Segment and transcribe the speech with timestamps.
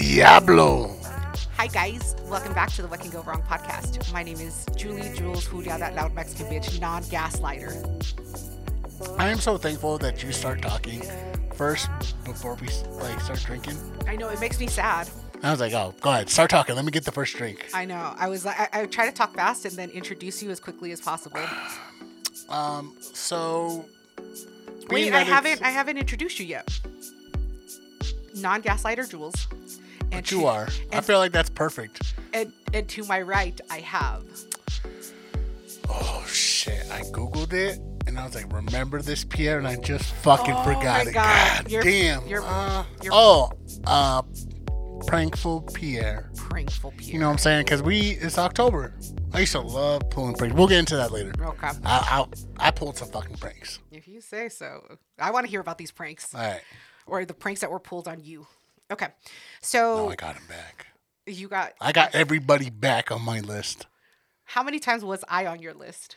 [0.00, 0.96] Diablo.
[1.58, 4.10] Hi guys, welcome back to the What Can Go Wrong podcast.
[4.14, 7.84] My name is Julie Jules Hudia, that loud Mexican bitch, non-gaslighter.
[9.18, 11.02] I am so thankful that you start talking
[11.52, 11.90] first
[12.24, 13.76] before we like start drinking.
[14.08, 15.10] I know it makes me sad.
[15.42, 16.76] I was like, oh, go ahead, start talking.
[16.76, 17.68] Let me get the first drink.
[17.74, 18.14] I know.
[18.16, 20.92] I was like, I, I try to talk fast and then introduce you as quickly
[20.92, 21.40] as possible.
[22.48, 23.84] Um, so
[24.88, 26.80] Wait, I haven't, I haven't introduced you yet.
[28.34, 29.46] Non-gaslighter Jules.
[30.12, 30.68] And But you to- are.
[30.92, 32.14] I feel like that's perfect.
[32.32, 34.24] And, and to my right, I have.
[35.88, 36.88] Oh shit!
[36.90, 40.62] I googled it and I was like, remember this Pierre, and I just fucking Oh,
[40.64, 41.12] forgot it.
[41.12, 41.64] God.
[41.64, 42.26] God, You're- damn.
[42.26, 43.50] you're- uh, you're- oh,
[43.86, 44.22] uh,
[45.06, 46.30] prankful Pierre.
[46.36, 47.12] Prankful Pierre.
[47.14, 47.64] You know what I'm saying?
[47.64, 48.94] Because we it's October.
[49.32, 50.56] I used to love pulling pranks.
[50.56, 51.32] We'll get into that later.
[51.40, 51.68] Okay.
[51.84, 52.24] I
[52.60, 53.78] I, I pulled some fucking pranks.
[53.90, 54.96] If you say so.
[55.18, 56.60] I want to hear about these pranks All right.
[57.06, 58.46] or the pranks that were pulled on you.
[58.90, 59.08] Okay.
[59.60, 60.86] So Oh, I got him back.
[61.26, 63.86] you got I got everybody back on my list.
[64.44, 66.16] how many times was I on your list?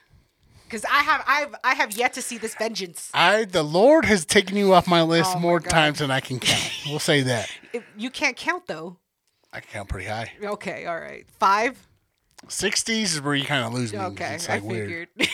[0.66, 3.12] Because I have I've I have yet to see this vengeance.
[3.14, 5.70] I the Lord has taken you off my list Oh my more God.
[5.70, 6.72] times than I can count.
[6.88, 7.50] We'll say that.
[7.74, 8.98] If- you can't count though.
[9.52, 10.32] I can count pretty high.
[10.44, 11.26] Okay, all right.
[11.40, 11.78] Five.
[12.48, 14.00] Sixties is where you kind of lose me.
[14.00, 14.90] Okay, It's I like weird.
[14.90, 15.10] figured.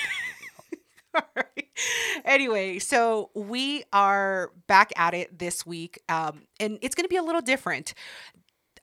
[1.16, 1.46] all right.
[2.26, 7.16] Anyway, so we are back at it this week, um, and it's going to be
[7.16, 7.94] a little different.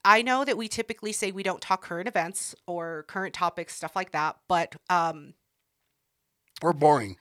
[0.05, 3.95] I know that we typically say we don't talk current events or current topics, stuff
[3.95, 5.35] like that, but um,
[6.63, 7.17] We're boring.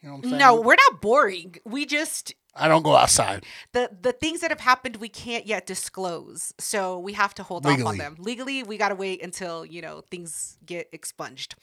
[0.00, 0.38] You know what I'm saying?
[0.38, 1.56] no, we're not boring.
[1.64, 3.44] We just I don't go outside.
[3.72, 7.66] the the things that have happened we can't yet disclose so we have to hold
[7.66, 11.54] off on them legally we got to wait until you know things get expunged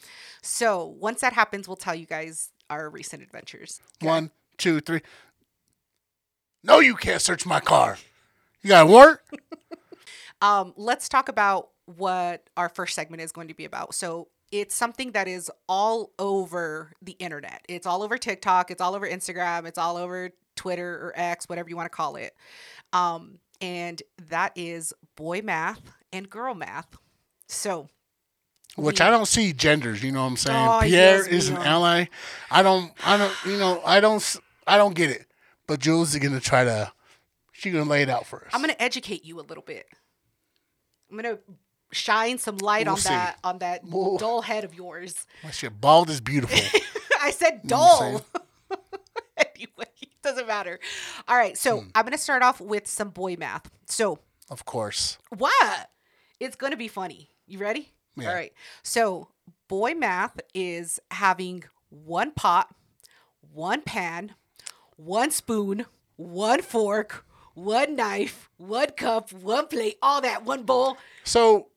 [0.41, 3.81] so once that happens we'll tell you guys our recent adventures?
[4.01, 5.01] One, two, three.
[6.63, 7.97] No, you can't search my car.
[8.61, 9.23] You got work?
[10.41, 14.75] um let's talk about what our first segment is going to be about so it's
[14.75, 19.65] something that is all over the internet it's all over tiktok it's all over instagram
[19.65, 22.33] it's all over twitter or x whatever you want to call it
[22.93, 26.97] um and that is boy math and girl math
[27.47, 27.87] so
[28.75, 30.03] Which we- I don't see genders.
[30.03, 30.57] You know what I'm saying?
[30.67, 32.05] Oh, Pierre yes, is an ally.
[32.51, 32.91] I don't.
[33.05, 33.33] I don't.
[33.45, 33.81] You know.
[33.85, 34.35] I don't.
[34.67, 35.25] I don't get it.
[35.67, 36.91] But Jules is gonna try to.
[37.53, 38.51] She's gonna lay it out for us.
[38.53, 39.85] I'm gonna educate you a little bit.
[41.09, 41.39] I'm gonna
[41.91, 43.09] shine some light We'll on see.
[43.09, 45.25] that on that We'll- dull head of yours.
[45.43, 46.59] My shit bald is beautiful.
[47.21, 48.11] I said know what I'm
[48.69, 48.79] dull.
[49.37, 49.85] anyway,
[50.21, 50.79] doesn't matter.
[51.27, 51.87] All right, so Hmm.
[51.95, 53.69] I'm gonna start off with some boy math.
[53.85, 54.19] So
[54.49, 55.17] of course.
[55.29, 55.89] what?
[56.39, 57.29] It's gonna be funny.
[57.47, 57.93] You ready?
[58.15, 58.29] Yeah.
[58.29, 58.53] All right.
[58.83, 59.29] So
[59.67, 62.73] boy math is having one pot,
[63.53, 64.35] one pan,
[64.97, 70.97] one spoon, one fork, one knife, one cup, one plate, all that, one bowl.
[71.23, 71.67] So,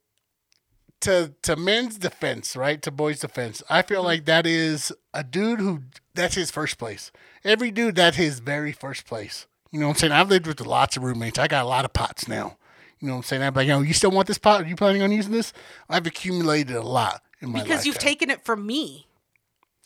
[1.00, 2.82] to to men's defense, right?
[2.82, 4.06] To boys' defense, I feel mm-hmm.
[4.06, 5.82] like that is a dude who
[6.14, 7.12] that's his first place.
[7.44, 9.46] Every dude that's his very first place.
[9.70, 10.12] You know what I'm saying?
[10.12, 11.38] I've lived with lots of roommates.
[11.38, 12.56] I got a lot of pots now.
[13.00, 13.42] You know what I'm saying?
[13.42, 14.62] I'm like, yo, you still want this pot?
[14.62, 15.52] Are you planning on using this?
[15.88, 17.68] I've accumulated a lot in my life.
[17.68, 19.06] Because you've taken it from me.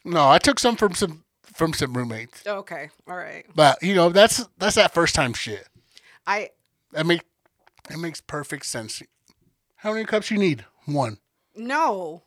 [0.05, 2.43] No, I took some from some from some roommates.
[2.47, 2.91] Oh, okay.
[3.07, 3.45] All right.
[3.55, 5.69] But you know, that's that's that first time shit.
[6.27, 6.51] I
[6.93, 7.23] That make
[7.91, 9.03] it makes perfect sense.
[9.77, 10.65] How many cups you need?
[10.87, 11.19] One.
[11.55, 12.23] no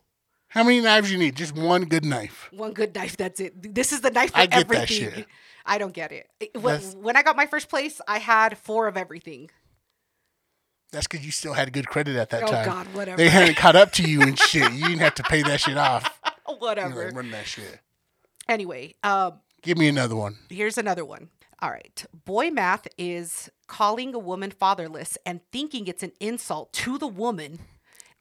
[0.49, 1.35] How many knives you need?
[1.35, 2.49] Just one good knife.
[2.51, 3.17] one good knife.
[3.17, 3.73] That's it.
[3.73, 5.25] This is the knife for I that everything.
[5.65, 6.29] I don't get it.
[6.39, 9.49] It- When, when I got my first place, I had four of everything.
[10.95, 12.67] That's because you still had good credit at that Oh, time.
[12.67, 13.17] Oh God, whatever.
[13.17, 14.71] They hadn't caught up to you and shit.
[14.71, 16.09] You didn't have to pay that shit off.
[16.47, 17.11] You Whatever.
[17.13, 17.79] run that shit.
[18.47, 20.37] Anyway, um, Give me another one.
[20.49, 21.29] here's another one.
[21.61, 22.05] All right.
[22.23, 27.59] Boy math is calling a woman fatherless and thinking it's an insult to the woman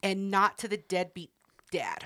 [0.02, 1.30] and not to the deadbeat
[1.70, 2.04] dad.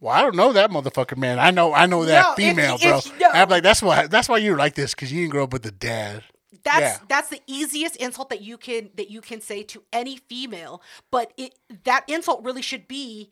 [0.00, 1.38] Well, I don't know that motherfucker, man.
[1.38, 3.00] I know, I know that No, female, bro.
[3.18, 3.30] no.
[3.30, 5.66] I'm like, that's why, that's why you're like this, because you didn't grow up with
[5.66, 6.22] a dad.
[6.64, 6.98] That's Yeah.
[7.08, 11.32] that's the easiest insult that you can that you can say to any female, but
[11.36, 11.54] it
[11.84, 13.30] that insult really should be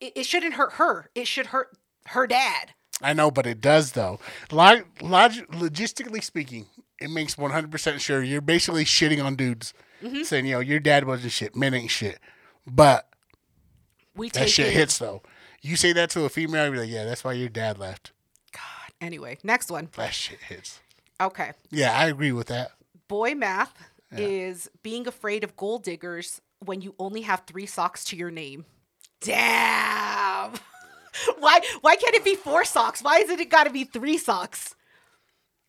[0.00, 1.10] it, it shouldn't hurt her.
[1.14, 1.76] It should hurt
[2.06, 2.74] her dad.
[3.00, 4.20] I know, but it does though.
[4.52, 6.66] Log, log, logistically speaking,
[7.00, 10.22] it makes 100% sure you're basically shitting on dudes, Mm-hmm.
[10.24, 12.18] saying, yo, your dad wasn't shit, men ain't shit.
[12.66, 13.08] But
[14.16, 14.72] We that shit it.
[14.72, 15.22] hits though.
[15.62, 18.10] You say that to a female, you're like, yeah, that's why your dad left.
[18.52, 18.60] God.
[19.00, 19.88] Anyway, next one.
[19.96, 20.80] That shit hits.
[21.26, 21.52] Okay.
[21.70, 22.72] Yeah, I agree with that.
[23.08, 23.74] Boy math
[24.14, 28.66] is being afraid of gold diggers when you only have three socks to your name.
[29.20, 30.52] Damn.
[31.38, 33.02] why why can't it be four socks?
[33.02, 34.74] Why is it, it got to be three socks?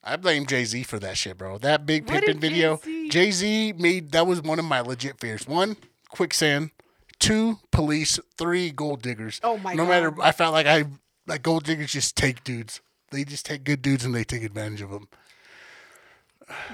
[0.04, 1.58] I blame Jay Z for that shit, bro.
[1.60, 2.82] That big What pimping video.
[3.10, 3.74] Jay-Z?
[3.78, 5.48] Made that was one of my legit fears.
[5.48, 5.78] One,
[6.10, 6.72] quicksand.
[7.20, 8.20] Two, police.
[8.38, 9.40] Three, gold diggers.
[9.44, 9.90] Oh my no God.
[9.90, 10.86] matter, I felt like I
[11.26, 12.82] like gold diggers just take dudes.
[13.12, 15.08] They just take good dudes and they take advantage of them.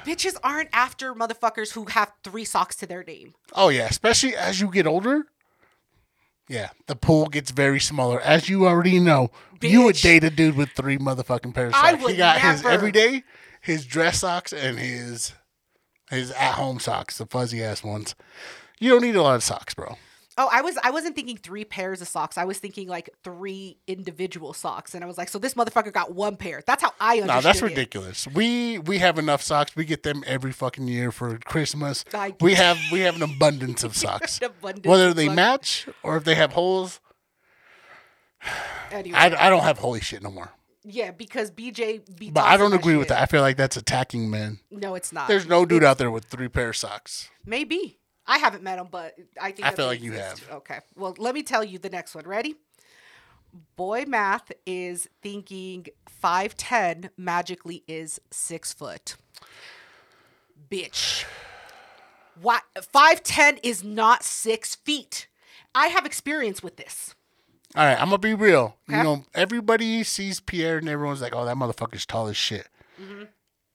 [0.05, 3.33] Bitches aren't after motherfuckers who have three socks to their name.
[3.53, 5.25] Oh yeah, especially as you get older.
[6.47, 8.19] Yeah, the pool gets very smaller.
[8.19, 9.29] As you already know,
[9.61, 12.03] you would date a dude with three motherfucking pairs of I socks.
[12.03, 12.73] would he got his never.
[12.73, 13.23] everyday,
[13.61, 15.33] his dress socks, and his
[16.09, 18.15] his at home socks, the fuzzy ass ones.
[18.79, 19.97] You don't need a lot of socks, bro.
[20.41, 22.37] Oh, I was I wasn't thinking three pairs of socks.
[22.37, 26.13] I was thinking like three individual socks, and I was like, so this motherfucker got
[26.15, 26.63] one pair.
[26.65, 27.65] That's how I understood No, that's it.
[27.65, 28.25] ridiculous.
[28.27, 29.75] We we have enough socks.
[29.75, 32.05] We get them every fucking year for Christmas.
[32.13, 34.39] I- We have we have an abundance of socks.
[34.39, 35.35] An abundance Whether of they socks.
[35.35, 37.01] match or if they have holes,
[38.91, 40.51] Anyway, I, I don't have holy shit no more.
[40.83, 42.33] yeah, because BJ beat.
[42.33, 43.21] But I don't agree with that.
[43.21, 44.59] I feel like that's attacking men.
[44.71, 45.27] No, it's not.
[45.27, 47.29] There's no dude out there with three pair of socks.
[47.45, 47.98] Maybe
[48.29, 50.47] I haven't met him, but I think I feel like you have.
[50.51, 52.25] Okay, well, let me tell you the next one.
[52.25, 52.55] Ready?
[53.75, 59.15] Boy math is thinking five ten magically is six foot.
[60.69, 61.25] Bitch.
[62.39, 65.27] What five ten is not six feet.
[65.73, 67.15] I have experience with this.
[67.75, 68.77] All right, I'm gonna be real.
[68.87, 68.97] Okay.
[68.99, 72.67] You know, everybody sees Pierre and everyone's like, "Oh, that motherfucker's tall as shit."
[73.01, 73.23] Mm-hmm.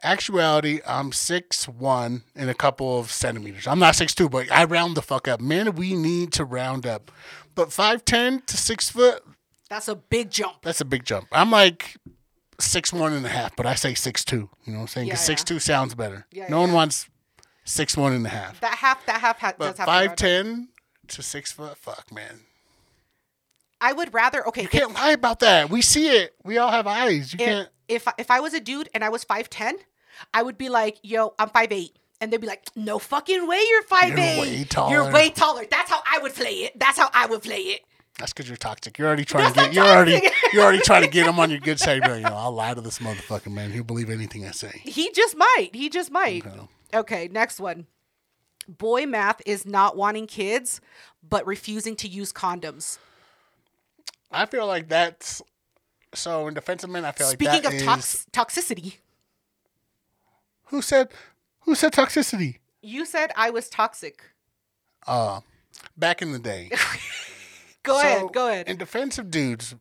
[0.05, 3.67] Actuality, I'm six one and a couple of centimeters.
[3.67, 5.41] I'm not six two, but I round the fuck up.
[5.41, 7.11] Man, we need to round up.
[7.55, 9.25] But five ten to six foot,
[9.71, 10.63] That's a big jump.
[10.63, 11.29] that's a big jump.
[11.33, 11.97] I'm like
[12.61, 14.51] six one and a half, but I say six two.
[14.65, 15.07] You know what I'm saying?
[15.07, 15.25] Because yeah.
[15.27, 16.27] six two sounds better.
[16.31, 17.09] Yeah, no one wants
[17.65, 18.61] six one and a half.
[18.61, 20.57] That half that half ha- But does have five to round up.
[20.57, 20.69] ten
[21.09, 22.41] to six foot, fuck man.
[23.81, 24.63] I would rather okay.
[24.63, 25.71] You can't lie about that.
[25.71, 26.35] We see it.
[26.45, 27.33] We all have eyes.
[27.33, 27.69] You if, can't.
[27.89, 29.77] if if I was a dude and I was five ten,
[30.33, 31.97] I would be like, "Yo, I'm five eight.
[32.21, 34.41] and they'd be like, "No fucking way, you're five You're eight.
[34.41, 36.79] way taller." You're way taller." That's how I would play it.
[36.79, 37.83] That's how I would play it.
[38.19, 38.97] That's because you're toxic.
[38.97, 39.75] You're already trying That's to get.
[39.75, 40.23] You're already.
[40.53, 42.01] You're already trying to get him on your good side.
[42.03, 43.73] Like, you know, I'll lie to this motherfucking man.
[43.73, 44.81] He'll believe anything I say.
[44.85, 45.71] He just might.
[45.73, 46.47] He just might.
[46.47, 46.61] Okay.
[46.95, 47.87] Okay, next one.
[48.69, 50.81] Boy math is not wanting kids,
[51.29, 52.99] but refusing to use condoms.
[54.31, 55.43] I feel like that's.
[56.15, 58.99] So in defense of men, I feel like Speaking of tox- toxicity,
[60.67, 61.09] Who said?
[61.61, 62.59] Who said toxicity?
[62.83, 64.23] you said I was toxic.
[65.07, 65.41] Uh,
[65.97, 66.71] back in the day.
[67.83, 68.33] Go So, ahead.
[68.33, 68.69] Go ahead.
[68.69, 69.75] In defense of dudes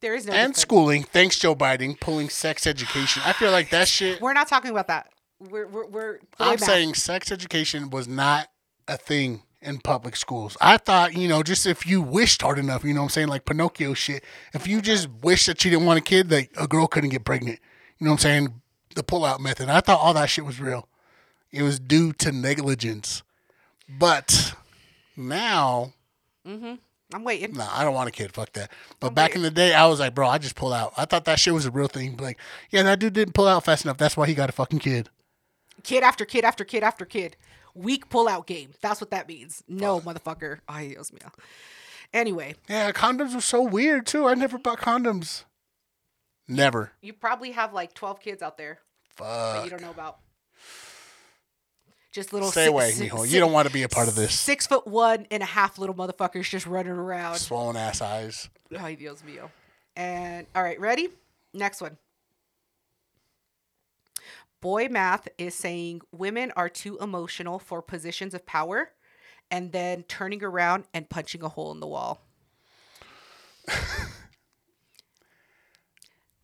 [0.00, 0.58] there is no and defense.
[0.60, 3.22] schooling, thanks Joe Biden pulling sex education.
[3.26, 4.20] I feel like that shit.
[4.20, 5.10] We're not talking about that.
[5.38, 6.64] We're we're, we're I'm math.
[6.64, 8.48] saying sex education was not
[8.88, 10.56] a thing in public schools.
[10.60, 13.28] I thought, you know, just if you wished hard enough, you know what I'm saying,
[13.28, 14.24] like Pinocchio shit,
[14.54, 17.24] if you just wished that you didn't want a kid, that a girl couldn't get
[17.26, 17.58] pregnant.
[17.98, 18.60] You know what I'm saying?
[18.94, 19.68] The pull out method.
[19.68, 20.88] I thought all that shit was real.
[21.52, 23.22] It was due to negligence.
[23.88, 24.54] But
[25.16, 25.92] now,
[26.46, 26.74] mm-hmm.
[27.12, 27.54] I'm waiting.
[27.54, 28.32] no, I don't want a kid.
[28.32, 28.70] Fuck that.
[29.00, 30.92] But back in the day, I was like, bro, I just pull out.
[30.96, 32.16] I thought that shit was a real thing.
[32.16, 32.38] Like,
[32.70, 33.98] yeah, that dude didn't pull out fast enough.
[33.98, 35.08] That's why he got a fucking kid.
[35.82, 37.36] Kid after kid after kid after kid.
[37.74, 38.70] Weak pullout game.
[38.80, 39.62] That's what that means.
[39.68, 40.58] No, motherfucker.
[40.68, 41.30] Ay, Dios mío.
[42.12, 44.26] Anyway, Yeah, condoms were so weird too.
[44.26, 45.44] I never bought condoms.
[46.50, 46.92] Never.
[47.00, 48.78] you probably have like 12 kids out there
[49.18, 49.24] that
[49.56, 49.64] Fuck.
[49.64, 50.18] you don't know about.
[52.12, 53.24] Just little Stay si- away, si- mijo.
[53.24, 54.38] si- You don't want to be a part of this.
[54.38, 57.36] Six foot one and a half little motherfuckers just running around.
[57.36, 58.48] Swollen ass eyes.
[58.76, 59.48] Ay, Dios mío.
[59.96, 61.08] And all right, ready?
[61.54, 61.98] Next one.
[64.60, 68.90] Boy math is saying women are too emotional for positions of power
[69.50, 72.20] and then turning around and punching a hole in the wall.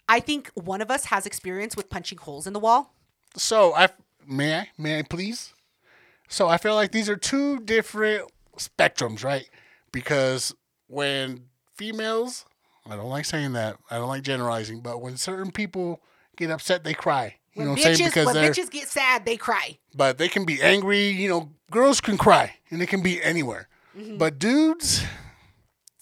[0.09, 2.95] I think one of us has experience with punching holes in the wall.
[3.37, 3.89] So I
[4.27, 5.53] may I may I please.
[6.29, 9.49] So I feel like these are two different spectrums, right?
[9.93, 10.55] Because
[10.89, 11.45] when
[11.77, 12.45] females,
[12.89, 13.77] I don't like saying that.
[13.91, 16.01] I don't like generalizing, but when certain people
[16.37, 17.37] get upset, they cry.
[17.55, 17.97] You When know what I'm saying?
[18.11, 19.79] bitches, Because when bitches get sad, they cry.
[19.95, 21.09] but they can be angry.
[21.09, 23.69] You know, girls can cry, and it can be anywhere.
[23.97, 24.19] Mm-hmm.
[24.19, 25.03] But dudes,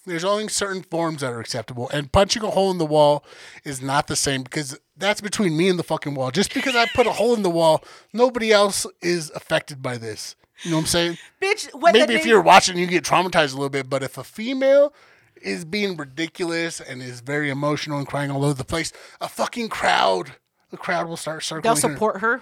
[0.05, 3.23] there's only certain forms that are acceptable, and punching a hole in the wall
[3.63, 6.31] is not the same because that's between me and the fucking wall.
[6.31, 7.83] Just because I put a hole in the wall,
[8.13, 10.35] nobody else is affected by this.
[10.63, 11.17] You know what I'm saying?
[11.41, 13.89] Bitch, Maybe if you're watching, you get traumatized a little bit.
[13.89, 14.93] But if a female
[15.41, 19.69] is being ridiculous and is very emotional and crying all over the place, a fucking
[19.69, 20.35] crowd,
[20.71, 21.63] the crowd will start circling.
[21.63, 21.93] they'll her.
[21.93, 22.41] support her.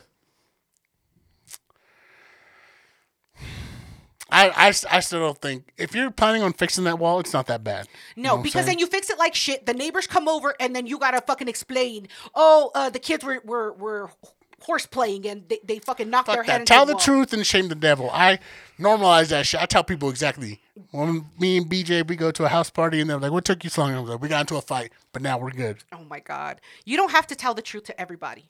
[4.34, 7.48] I, I, I still don't think if you're planning on fixing that wall, it's not
[7.48, 7.88] that bad.
[8.16, 9.66] You know No, because then you fix it like shit.
[9.66, 12.08] The neighbors come over, and then you gotta fucking explain.
[12.34, 14.10] Oh, uh, the kids were were, were
[14.62, 16.60] horse playing, and they, they fucking knocked their Fuck head that.
[16.62, 18.10] into Tell the the truth and shame the devil.
[18.12, 18.40] I
[18.80, 19.62] normalize that shit.
[19.62, 20.62] I tell people exactly.
[20.92, 23.64] When me and BJ we go to a house party and they're like, "What took
[23.64, 25.78] you so long?" I was like, "We got into a fight, but now we're good."
[25.92, 28.50] Oh my god, you don't have to tell the truth to everybody.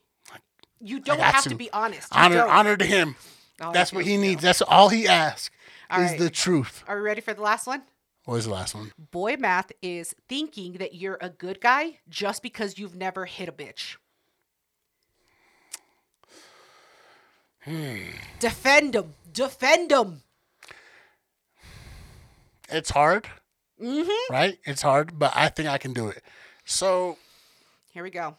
[0.80, 1.48] You don't have to.
[1.50, 2.12] to be honest.
[2.14, 2.50] You Honor, don't.
[2.50, 3.16] honor to him.
[3.60, 4.42] Oh, That's what he needs.
[4.42, 5.50] That's all he asks
[5.96, 6.18] All is right.
[6.20, 6.84] the truth.
[6.86, 7.82] Are we ready for the last one?
[8.24, 8.92] What was the last one?
[9.10, 13.52] Boy math is thinking that you're a good guy just because you've never hit a
[13.52, 13.96] bitch.
[17.62, 17.96] Hmm.
[18.40, 19.14] Defend him.
[19.32, 20.22] Defend him.
[22.70, 23.28] It's hard,
[23.82, 24.32] Mm-hmm.
[24.32, 24.58] right?
[24.64, 26.22] It's hard, but I think I can do it.
[26.64, 27.18] So
[27.92, 28.36] Here we go.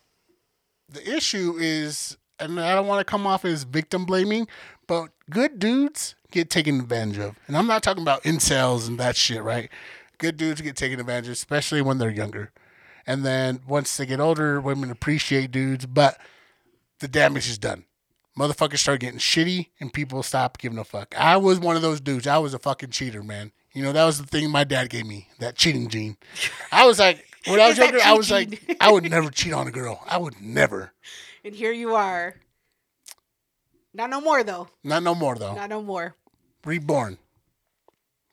[0.89, 4.47] the issue is, and I don't want to come off as victim blaming,
[4.87, 7.35] but good dudes get taken advantage of.
[7.47, 9.69] And I'm not talking about incels and that shit, right?
[10.17, 12.51] Good dudes get taken advantage of, especially when they're younger.
[13.07, 16.19] And then once they get older, women appreciate dudes, but
[16.99, 17.85] the damage is done.
[18.37, 21.15] Motherfuckers start getting shitty and people stop giving a fuck.
[21.17, 22.27] I was one of those dudes.
[22.27, 23.51] I was a fucking cheater, man.
[23.73, 26.17] You know, that was the thing my dad gave me, that cheating gene.
[26.71, 28.77] I was like, when I was younger, I was like.
[28.81, 30.01] I would never cheat on a girl.
[30.07, 30.91] I would never.
[31.43, 32.35] And here you are.
[33.93, 34.67] Not no more though.
[34.83, 35.55] Not no more though.
[35.55, 36.15] Not no more.
[36.65, 37.17] Reborn.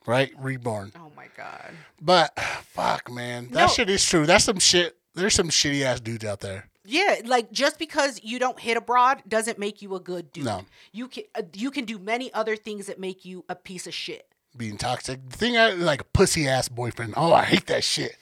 [0.05, 0.31] Right?
[0.37, 0.91] Reborn.
[0.97, 1.71] Oh my god.
[2.01, 3.47] But fuck man.
[3.51, 3.67] That No.
[3.67, 4.25] shit is true.
[4.25, 4.97] That's some shit.
[5.15, 6.69] There's some shitty ass dudes out there.
[6.85, 10.43] Yeah, like just because you don't hit abroad doesn't make you a good dude.
[10.43, 10.65] No.
[10.91, 13.93] You can uh, you can do many other things that make you a piece of
[13.93, 14.27] shit.
[14.57, 15.29] Being toxic.
[15.29, 17.13] The thing I like a pussy ass boyfriend.
[17.15, 18.17] Oh, I hate that shit.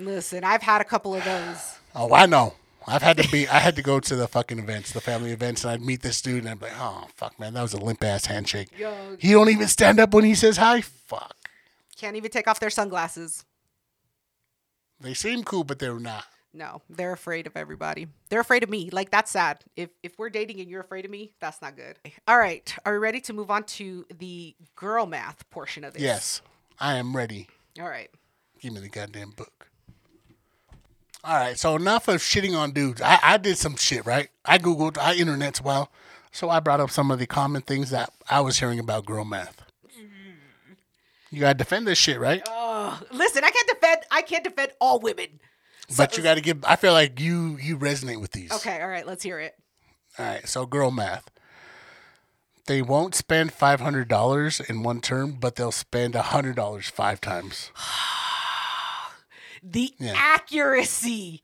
[0.00, 1.78] Listen, I've had a couple of those.
[1.94, 2.54] Oh, I know.
[2.86, 5.64] I've had to be I had to go to the fucking events, the family events,
[5.64, 7.78] and I'd meet this dude and I'd be like, oh fuck man, that was a
[7.80, 8.68] limp ass handshake.
[8.78, 10.80] Yo, He don't even stand up when he says hi.
[10.80, 11.34] Fuck.
[11.96, 13.44] can't even take off their sunglasses.
[15.00, 16.24] They seem cool, but they're not.
[16.54, 18.06] No, they're afraid of everybody.
[18.30, 18.88] They're afraid of me.
[18.90, 19.62] Like that's sad.
[19.76, 21.98] If if we're dating and you're afraid of me, that's not good.
[22.26, 26.02] All right, are we ready to move on to the girl math portion of this?
[26.02, 26.40] Yes.
[26.80, 27.48] I am ready.
[27.80, 28.10] All right.
[28.60, 29.68] Give me the goddamn book.
[31.26, 33.02] All right, so enough of shitting on dudes.
[33.02, 34.28] I, I did some shit, right?
[34.44, 35.90] I googled, I internet's well,
[36.30, 39.24] so I brought up some of the common things that I was hearing about girl
[39.24, 39.60] math.
[39.88, 40.74] Mm-hmm.
[41.32, 42.42] You gotta defend this shit, right?
[42.46, 44.02] Oh, listen, I can't defend.
[44.12, 45.40] I can't defend all women.
[45.96, 46.64] but you gotta give.
[46.64, 48.52] I feel like you you resonate with these.
[48.52, 49.56] Okay, all right, let's hear it.
[50.20, 51.28] All right, so girl math.
[52.66, 57.20] They won't spend five hundred dollars in one term, but they'll spend hundred dollars five
[57.20, 57.72] times.
[59.72, 60.12] The Yeah.
[60.16, 61.42] accuracy.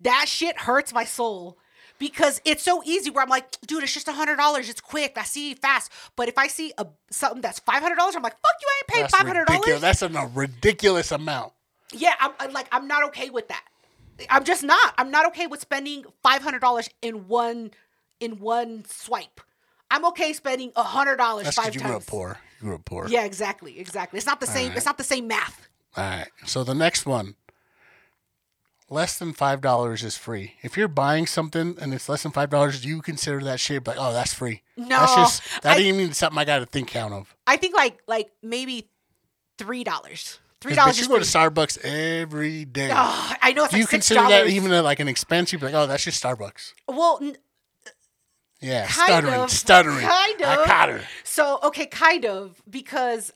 [0.00, 1.58] That shit hurts my soul.
[1.98, 4.68] Because it's so easy where I'm like, dude, it's just a hundred dollars.
[4.68, 5.14] It's quick.
[5.16, 5.90] I see fast.
[6.14, 8.78] But if I see a something that's five hundred dollars, I'm like, fuck you, I
[8.78, 9.80] ain't paid That's five hundred dollars.
[9.80, 11.52] That's a ridiculous amount.
[11.92, 13.64] Yeah, I'm, I'm like, I'm not okay with that.
[14.30, 14.94] I'm just not.
[14.96, 17.72] I'm not okay with spending five hundred dollars in one
[18.20, 19.40] in one swipe.
[19.90, 21.90] I'm okay spending a hundred dollars That's five because you times.
[21.90, 22.38] grew up poor.
[22.60, 23.08] You grew up poor.
[23.08, 24.18] Yeah, exactly, exactly.
[24.18, 24.72] It's not the same.
[24.76, 25.68] It's not the same math.
[25.96, 26.28] All right.
[26.46, 27.34] So the next one,
[28.90, 30.54] less than five dollars is free.
[30.62, 33.86] If you're buying something and it's less than five dollars, do you consider that shit
[33.86, 34.62] like, oh, that's free.
[34.76, 37.34] No, that's just that I- ain't even something I got to think count of.
[37.46, 38.88] I think like like maybe
[39.58, 40.38] three dollars.
[40.60, 40.98] Three dollars.
[41.00, 41.24] you go to.
[41.24, 42.90] Starbucks every day.
[42.92, 45.52] Oh, I know it's Do you like six consider that even a, like an expense?
[45.52, 46.72] You'd be like, oh, that's just Starbucks.
[46.88, 47.36] well, n-
[48.60, 49.50] Yeah, Kind stuttering, of.
[49.52, 49.98] stuttering.
[50.00, 50.66] Kind I of.
[50.66, 51.00] caught her.
[51.22, 53.32] so okay, kind of because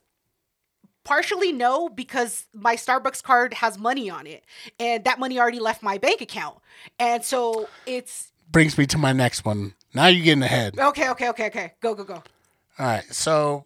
[1.03, 4.43] partially no because my Starbucks card has money on it,
[4.79, 6.57] and that money already left my bank account,
[6.99, 9.73] and so it's Brings me to my next one.
[9.93, 10.77] Now you're getting ahead.
[10.77, 11.73] okay, okay, okay, okay.
[11.81, 12.15] Go, go, go.
[12.15, 13.65] All right, so,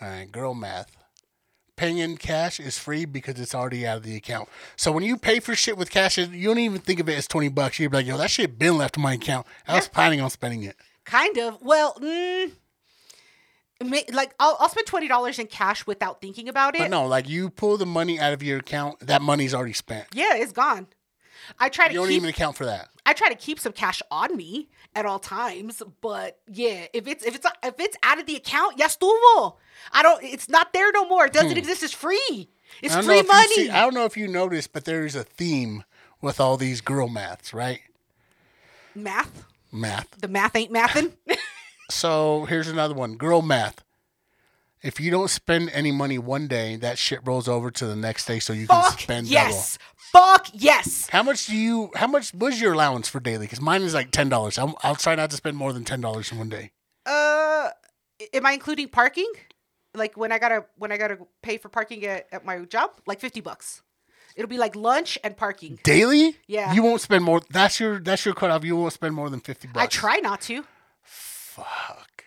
[0.00, 0.96] all right, girl math.
[1.74, 4.48] Paying in cash is free because it's already out of the account.
[4.76, 7.26] So when you pay for shit with cash, you don't even think of it as
[7.26, 7.78] twenty bucks.
[7.80, 9.46] You're like, yo, that shit been left in my account.
[9.66, 10.76] I was planning on spending it.
[11.04, 11.60] Kind of.
[11.62, 12.52] Well, mm,
[14.12, 16.78] like I'll, I'll spend twenty dollars in cash without thinking about it.
[16.78, 20.06] But no, like you pull the money out of your account, that money's already spent.
[20.12, 20.86] Yeah, it's gone.
[21.58, 22.88] I try to You don't keep even account for that.
[23.04, 27.24] I try to keep some cash on me at all times, but yeah, if it's
[27.24, 29.56] if it's if it's out of the account, ya estuvo.
[29.92, 30.22] I don't.
[30.22, 31.26] It's not there no more.
[31.26, 31.82] It doesn't exist.
[31.82, 32.48] It's free.
[32.80, 33.00] It's Hmm.
[33.00, 33.54] I don't know free money.
[33.54, 35.84] see- I don't know if you noticed, but there's a theme
[36.20, 37.80] with all these girl maths, right?
[38.94, 39.44] math.
[39.72, 40.08] Math.
[40.20, 41.12] The math ain't mathin'.
[41.92, 43.84] So here's another one girl math.
[44.82, 48.26] If you don't spend any money one day, that shit rolls over to the next
[48.26, 49.78] day so you can Fuck spend yes.
[49.94, 51.08] Fuck yes.
[51.10, 53.46] How much do you, how much was your allowance for daily?
[53.46, 54.58] Because mine is like $10.
[54.58, 56.72] I'll, I'll try not to spend more than $10 in one day.
[57.06, 57.68] Uh,
[58.34, 59.30] am I including parking?
[59.94, 63.20] like when I gotta when I gotta pay for parking at, at my job, like
[63.20, 63.82] fifty bucks.
[64.34, 65.78] It'll be like lunch and parking.
[65.82, 66.38] Daily?
[66.46, 66.72] Yeah.
[66.72, 67.42] You won't spend more.
[67.50, 68.64] That's your that's your cutoff.
[68.64, 69.84] You won't spend more than fifty bucks.
[69.84, 70.64] I try not to,
[71.54, 72.24] Fuck.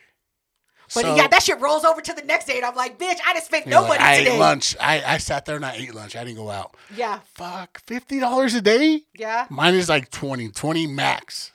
[0.94, 3.18] but So- yeah, that shit rolls over to the next day, and I'm like, bitch,
[3.26, 4.36] I didn't spend no like, money I today.
[4.36, 4.76] ate lunch.
[4.80, 6.16] I, I sat there and I ate lunch.
[6.16, 6.76] I didn't go out.
[6.96, 7.82] Yeah, Fuck.
[7.88, 9.02] Fifty dollars a day?
[9.18, 9.48] yeah.
[9.50, 11.52] Mine is like 20, 20 max.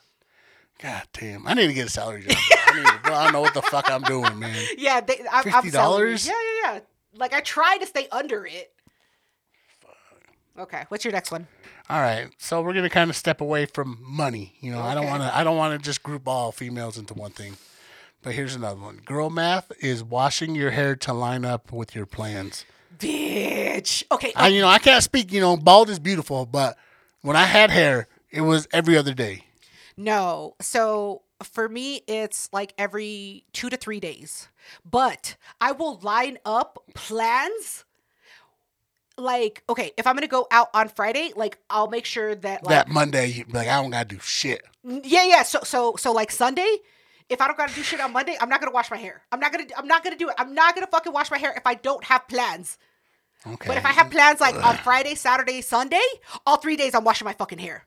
[0.81, 1.47] God damn.
[1.47, 2.35] I need to get a salary job.
[2.67, 4.55] I, need to, bro, I don't know what the fuck I'm doing, man.
[4.77, 6.15] Yeah, they, I, I'm salaried.
[6.17, 6.27] $50?
[6.27, 6.79] Yeah, yeah, yeah.
[7.15, 8.73] Like I try to stay under it.
[10.59, 11.47] Okay, what's your next one?
[11.91, 12.29] All right.
[12.37, 14.53] So we're gonna kind of step away from money.
[14.61, 17.57] You know, I don't wanna I don't wanna just group all females into one thing.
[18.21, 19.01] But here's another one.
[19.03, 22.63] Girl math is washing your hair to line up with your plans.
[22.97, 24.03] Bitch.
[24.09, 24.31] Okay.
[24.37, 26.77] I you know, I can't speak, you know, bald is beautiful, but
[27.23, 29.43] when I had hair, it was every other day.
[29.97, 30.55] No.
[30.61, 34.47] So for me, it's like every two to three days.
[34.89, 37.83] But I will line up plans.
[39.21, 42.69] Like, okay, if I'm gonna go out on Friday, like I'll make sure that like
[42.69, 44.63] that Monday, you like I don't gotta do shit.
[44.83, 45.43] yeah, yeah.
[45.43, 46.77] So so so like Sunday,
[47.29, 49.21] if I don't gotta do shit on Monday, I'm not gonna wash my hair.
[49.31, 50.35] I'm not gonna I'm not gonna do it.
[50.37, 52.77] I'm not gonna fucking wash my hair if I don't have plans.
[53.45, 53.67] Okay.
[53.67, 56.01] But if I have plans like on Friday, Saturday, Sunday,
[56.45, 57.85] all three days I'm washing my fucking hair.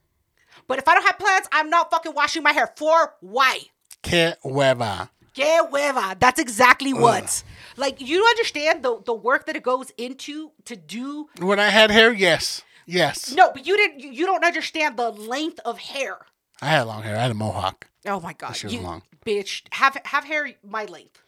[0.67, 2.73] But if I don't have plans, I'm not fucking washing my hair.
[2.77, 3.61] For why?
[4.03, 5.11] que hueva.
[5.35, 6.19] Que hueva.
[6.19, 7.43] That's exactly what.
[7.77, 11.29] Like you don't understand the the work that it goes into to do.
[11.39, 12.63] When I had hair, yes.
[12.87, 13.33] Yes.
[13.35, 14.01] No, but you didn't.
[14.01, 16.19] You, don't understand the length of hair.
[16.61, 17.17] I had long hair.
[17.17, 17.89] I had a mohawk.
[18.07, 19.03] Oh my god, shit was you long.
[19.25, 19.63] bitch.
[19.73, 21.21] Have have hair my length.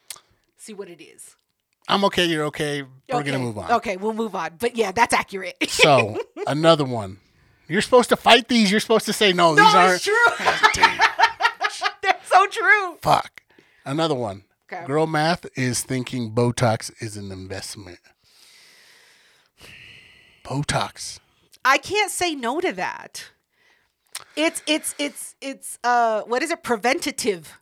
[0.56, 1.36] See what it is.
[1.88, 2.82] I'm okay, you're okay.
[2.82, 3.30] We're okay.
[3.30, 3.70] gonna move on.
[3.72, 4.56] Okay, we'll move on.
[4.58, 5.56] But yeah, that's accurate.
[5.68, 7.18] So another one.
[7.68, 8.70] You're supposed to fight these.
[8.70, 9.54] You're supposed to say no.
[9.54, 9.94] no, these aren't.
[9.94, 10.14] it's true.
[10.75, 10.98] Damn.
[12.02, 12.96] That's so true.
[13.02, 13.42] Fuck.
[13.87, 14.45] Another one.
[14.71, 14.85] Okay.
[14.85, 18.00] Girl math is thinking Botox is an investment.
[20.45, 21.19] Botox.
[21.64, 23.31] I can't say no to that.
[24.35, 27.59] It's it's it's it's uh what is it preventative?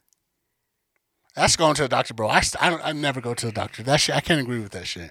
[1.35, 2.29] That's going to the doctor, bro.
[2.29, 3.83] I, I, don't, I never go to the doctor.
[3.83, 5.11] That shit, I can't agree with that shit.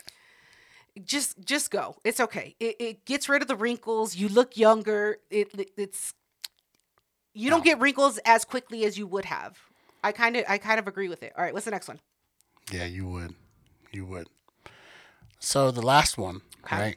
[1.04, 1.98] Just just go.
[2.04, 2.56] It's okay.
[2.60, 4.16] It, it gets rid of the wrinkles.
[4.16, 5.18] You look younger.
[5.30, 6.14] It, it- it's
[7.34, 9.58] you don't get wrinkles as quickly as you would have.
[10.04, 11.34] I kind of I kind of agree with it.
[11.38, 12.00] All right, what's the next one?
[12.72, 13.36] Yeah, you would.
[13.92, 14.28] You would.
[15.40, 16.76] So the last one, Okay.
[16.78, 16.96] right?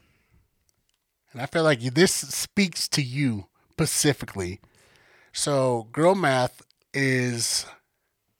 [1.32, 4.60] And I feel like this speaks to you specifically.
[5.32, 6.62] So girl math
[6.94, 7.66] is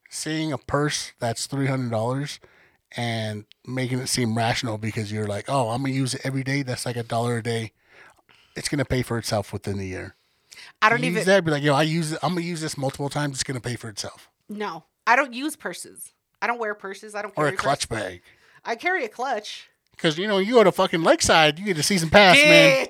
[0.09, 2.41] seeing a purse that's three hundred dollars
[2.97, 6.63] and making it seem rational because you're like, oh, I'm gonna use it every day.
[6.63, 7.73] That's like a dollar a day.
[8.55, 10.15] It's gonna pay for itself within the year.
[10.81, 11.45] I don't You even use that.
[11.45, 12.19] Be like, yo, I use it.
[12.23, 13.35] I'm gonna use this multiple times.
[13.35, 14.31] It's gonna pay for itself.
[14.49, 14.85] No.
[15.07, 16.13] I don't use purses.
[16.43, 17.15] I don't wear purses.
[17.15, 18.23] I don't Or carry a clutch purse- bag.
[18.65, 19.69] I carry a clutch.
[19.93, 22.87] Because you know you go to fucking Lakeside, you get a season pass, man.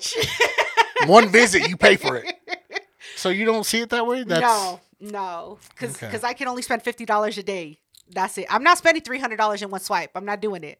[1.08, 2.32] One visit, you pay for it.
[3.18, 4.24] So you don't see it that way.
[4.24, 6.18] That's no, no, because Okay.
[6.22, 7.78] I can only spend fifty dollars a day.
[8.10, 8.44] That's it.
[8.50, 10.10] I'm not spending three hundred dollars in one swipe.
[10.14, 10.78] I'm not doing it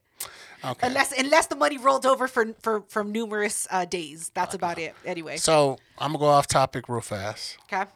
[0.63, 0.87] okay.
[0.87, 4.31] unless unless the money rolled over for for from numerous uh, days.
[4.35, 4.95] That's about it.
[5.07, 7.57] Anyway, So I'm gonna go off topic real fast.
[7.73, 7.91] okay.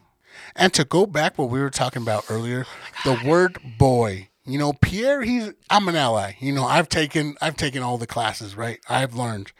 [0.55, 2.65] And to go back what we were talking about earlier,
[3.05, 4.29] Oh the word boy.
[4.45, 6.33] You know, Pierre, he's I'm an ally.
[6.39, 8.79] You know, I've taken I've taken all the classes, right?
[8.89, 9.51] I've learned.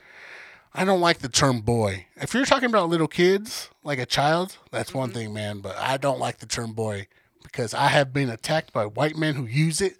[0.73, 2.05] I don't like the term boy.
[2.15, 5.17] If you're talking about little kids, like a child, that's one mm-hmm.
[5.17, 5.59] thing, man.
[5.59, 7.07] But I don't like the term boy
[7.43, 9.97] because I have been attacked by white men who use it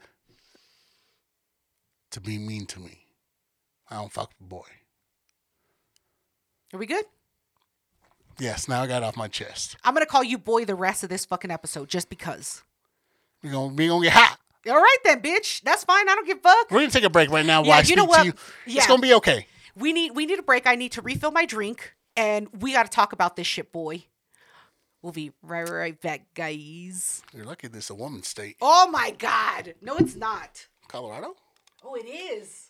[2.12, 3.06] to be mean to me.
[3.90, 4.68] I don't fuck with boy.
[6.74, 7.06] Are we good?
[8.40, 9.78] Yes, now I got it off my chest.
[9.84, 12.64] I'm gonna call you boy the rest of this fucking episode just because.
[13.44, 14.38] We're gonna, we gonna get hot.
[14.68, 15.62] All right then, bitch.
[15.62, 16.08] That's fine.
[16.08, 16.72] I don't give a fuck.
[16.72, 18.26] We're gonna take a break right now Yeah, while I you speak know to what?
[18.26, 18.34] you.
[18.66, 18.78] Yeah.
[18.78, 19.48] It's gonna be okay.
[19.76, 20.68] We need we need a break.
[20.68, 24.06] I need to refill my drink, and we got to talk about this shit, boy.
[25.02, 27.24] We'll be right right back, guys.
[27.34, 28.58] You're lucky this is a woman's state.
[28.62, 29.74] Oh my god.
[29.82, 30.68] No, it's not.
[30.88, 31.36] Colorado?
[31.84, 32.70] Oh, it is.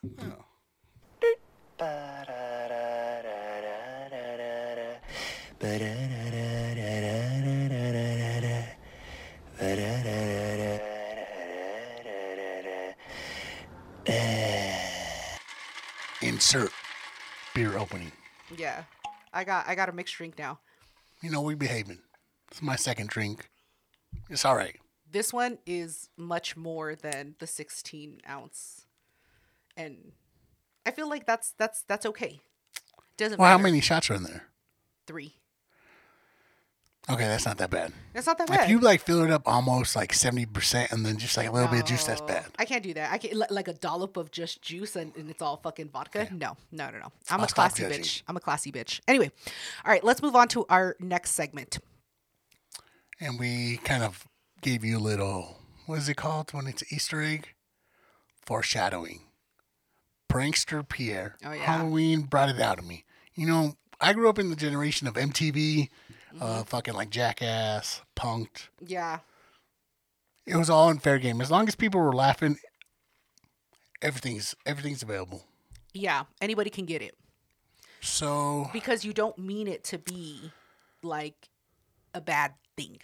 [16.24, 16.72] Insert
[17.54, 18.12] beer opening.
[18.58, 18.84] Yeah.
[19.32, 20.60] I got I got a mixed drink now.
[21.22, 22.00] You know, we behaving.
[22.50, 23.48] It's my second drink.
[24.32, 24.80] It's all right.
[25.10, 28.86] This one is much more than the 16 ounce,
[29.78, 30.14] and
[30.86, 32.42] I feel like that's that's that's okay.
[33.18, 34.48] Doesn't Well, how many shots are in there?
[35.06, 35.36] Three.
[37.10, 37.94] Okay, that's not that bad.
[38.14, 38.64] That's not that bad.
[38.66, 41.52] If you like fill it up almost like seventy percent and then just like a
[41.52, 42.46] little bit of juice, that's bad.
[42.60, 43.12] I can't do that.
[43.12, 46.28] I can li- like a dollop of just juice and, and it's all fucking vodka.
[46.32, 47.12] No, no, no, no.
[47.30, 48.22] I'm I'll a classy bitch.
[48.28, 49.02] I'm a classy bitch.
[49.08, 49.32] Anyway,
[49.84, 51.80] all right, let's move on to our next segment.
[53.20, 54.28] And we kind of
[54.62, 57.54] gave you a little what is it called when it's Easter egg?
[58.46, 59.22] Foreshadowing.
[60.32, 61.36] Prankster Pierre.
[61.44, 61.64] Oh, yeah.
[61.64, 63.04] Halloween brought it out of me.
[63.36, 65.90] You know, I grew up in the generation of MTV,
[66.34, 66.44] Mm-hmm.
[66.44, 68.70] uh, fucking like Jackass, Punked.
[68.86, 69.20] Yeah,
[70.46, 71.42] It was all in fair game.
[71.42, 72.58] As long as people were laughing,
[74.02, 75.44] everything's everything's available.
[75.94, 76.24] yeah.
[76.42, 77.16] Anybody can get it
[78.02, 80.52] So because you don't mean it to be
[81.04, 81.50] like
[82.14, 83.00] a bad thing.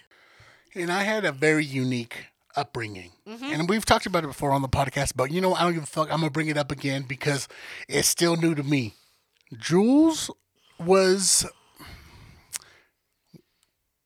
[0.75, 3.11] and I had a very unique upbringing.
[3.25, 5.83] And we've talked about it before on the podcast, but you know, I don't give
[5.83, 6.11] a fuck.
[6.11, 7.47] I'm gonna bring it up again because
[7.87, 8.95] it's still new to me.
[9.57, 10.31] Jules
[10.79, 11.45] was.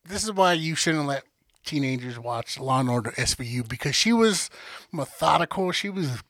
[0.05, 1.23] This is why you shouldn't let
[1.63, 4.49] teenagers watch Law and Order SVU because she was
[4.91, 5.71] methodical.
[5.71, 6.23] She was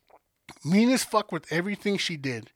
[0.63, 2.51] mean as fuck with everything she did.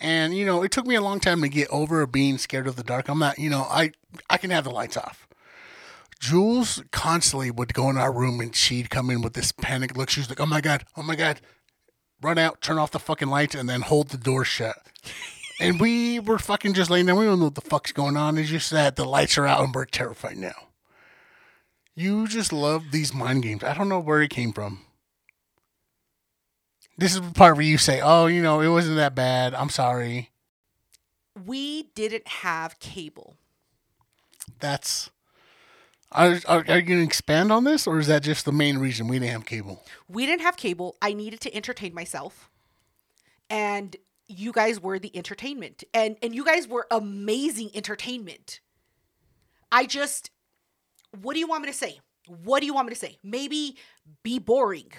[0.00, 2.76] And you know, it took me a long time to get over being scared of
[2.76, 3.08] the dark.
[3.08, 3.92] I'm not, you know, I
[4.30, 5.26] I can have the lights off.
[6.20, 10.10] Jules constantly would go in our room and she'd come in with this panic look.
[10.10, 11.40] She was like, "Oh my god, oh my god!"
[12.20, 14.76] Run out, turn off the fucking lights, and then hold the door shut.
[15.60, 17.14] And we were fucking just laying there.
[17.14, 18.38] We don't know what the fuck's going on.
[18.38, 20.68] It's just that the lights are out and we're terrified now.
[21.94, 23.64] You just love these mind games.
[23.64, 24.84] I don't know where it came from.
[26.96, 29.54] This is the part where you say, "Oh, you know, it wasn't that bad.
[29.54, 30.30] I'm sorry."
[31.46, 33.36] We didn't have cable.
[34.60, 35.10] That's.
[36.10, 38.78] Are, are, are you going to expand on this, or is that just the main
[38.78, 39.84] reason we didn't have cable?
[40.08, 40.96] We didn't have cable.
[41.02, 42.48] I needed to entertain myself.
[43.50, 43.96] And
[44.28, 45.84] you guys were the entertainment.
[45.94, 48.60] And and you guys were amazing entertainment.
[49.72, 50.30] I just
[51.22, 52.00] what do you want me to say?
[52.26, 53.16] What do you want me to say?
[53.22, 53.76] Maybe
[54.22, 54.92] be boring.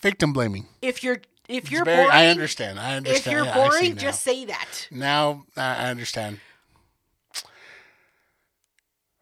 [0.00, 0.66] Victim blaming.
[0.82, 2.80] If you're if you're very- boring, I understand.
[2.80, 3.26] I understand.
[3.26, 4.88] if you're Yeah, boring, just say that.
[4.90, 6.40] now I I understand.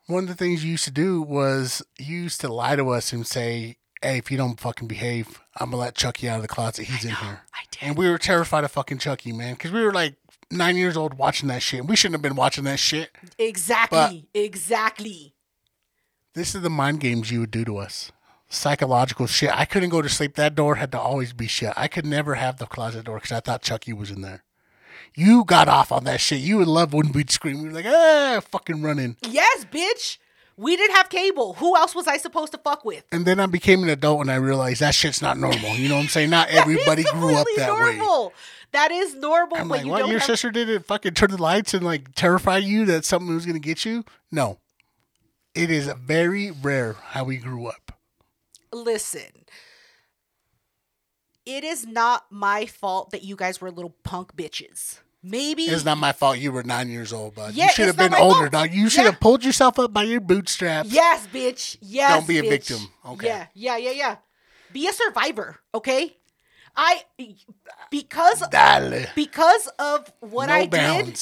[0.07, 3.13] One of the things you used to do was you used to lie to us
[3.13, 6.49] and say, "Hey, if you don't fucking behave, I'm gonna let Chucky out of the
[6.49, 6.87] closet.
[6.87, 7.83] He's in here." I did.
[7.83, 10.17] And we were terrified of fucking Chucky, man, because we were like
[10.51, 11.87] nine years old watching that shit.
[11.87, 13.11] We shouldn't have been watching that shit.
[13.39, 14.29] Exactly.
[14.35, 15.35] exactly.
[16.35, 18.13] This is the mind games you would do to us.
[18.49, 19.51] Psychological shit.
[19.57, 20.35] I couldn't go to sleep.
[20.35, 21.73] That door had to always be shut.
[21.77, 24.45] I could never have the closet door because I thought Chucky was in there.
[25.15, 26.41] You got off on that shit.
[26.41, 27.63] You would love when we'd scream.
[27.63, 29.17] We were like, ah, fucking running.
[29.23, 30.19] Yes, bitch.
[30.63, 31.55] We didn't have cable.
[31.55, 33.05] Who else was I supposed to fuck with?
[33.11, 35.75] And then I became an adult and I realized that shit's not normal.
[35.77, 36.31] You know what I'm saying?
[36.31, 37.97] Not everybody grew up that way.
[37.97, 38.33] normal.
[38.71, 40.07] That is normal, I'm but like, you what?
[40.09, 43.35] Your have sister did it fucking turn the lights and like terrify you that something
[43.35, 44.05] was going to get you?
[44.31, 44.59] No.
[45.55, 47.93] It is very rare how we grew up.
[48.73, 49.45] listen.
[51.45, 55.01] It is not my fault that you guys were little punk bitches.
[55.23, 57.55] Maybe It's not my fault you were nine years old, bud.
[57.55, 58.53] Yeah, you should have been older, fault.
[58.53, 58.73] dog.
[58.73, 59.13] You should Yeah.
[59.13, 60.91] have pulled yourself up by your bootstraps.
[60.91, 61.77] Yes, bitch.
[61.81, 62.11] Yes.
[62.13, 62.79] Don't be a victim.
[63.07, 63.27] Okay.
[63.29, 64.17] Yeah, yeah, yeah, yeah.
[64.73, 66.17] Be a survivor, okay?
[66.75, 67.05] I
[67.91, 69.07] because Dale.
[69.15, 71.21] because of what no I did,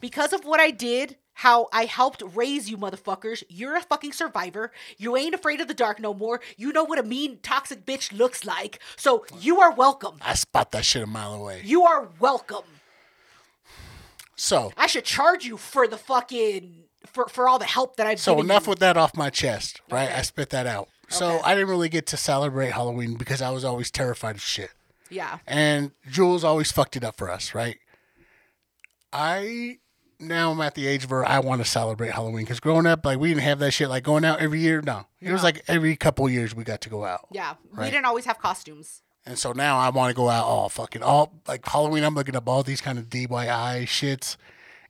[0.00, 4.70] because of what I did, how I helped raise you motherfuckers, you're a fucking survivor.
[4.98, 6.40] You ain't afraid of the dark no more.
[6.56, 8.78] You know what a mean toxic bitch looks like.
[8.96, 10.18] So you are welcome.
[10.22, 11.62] I spot that shit a mile away.
[11.64, 12.64] You are welcome.
[14.36, 18.18] So, I should charge you for the fucking for for all the help that I've
[18.20, 18.70] so enough you.
[18.70, 20.08] with that off my chest, right?
[20.08, 20.18] Okay.
[20.18, 20.88] I spit that out.
[21.08, 21.42] So Okay.
[21.44, 24.70] I didn't really get to celebrate Halloween because I was always terrified of shit.
[25.10, 25.38] yeah.
[25.46, 27.76] And Jules always fucked it up for us, right?
[29.12, 29.78] I
[30.18, 33.18] now I'm at the age where I want to celebrate Halloween because growing up, like
[33.18, 34.80] we didn't have that shit like going out every year.
[34.80, 37.26] No, it was like every couple years we got to go out.
[37.30, 37.54] Yeah.
[37.76, 39.02] We didn't always have costumes.
[39.24, 42.02] And so now I want to go out all fucking all like Halloween.
[42.04, 44.36] I'm looking up all these kind of DIY shits,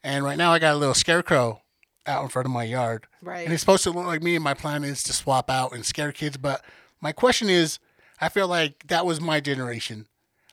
[0.03, 1.61] and right now I got a little scarecrow
[2.07, 3.45] out in front of my yard, Right.
[3.45, 4.35] and it's supposed to look like me.
[4.35, 6.37] And my plan is to swap out and scare kids.
[6.37, 6.65] But
[7.01, 7.79] my question is,
[8.21, 10.07] I feel like that was my generation.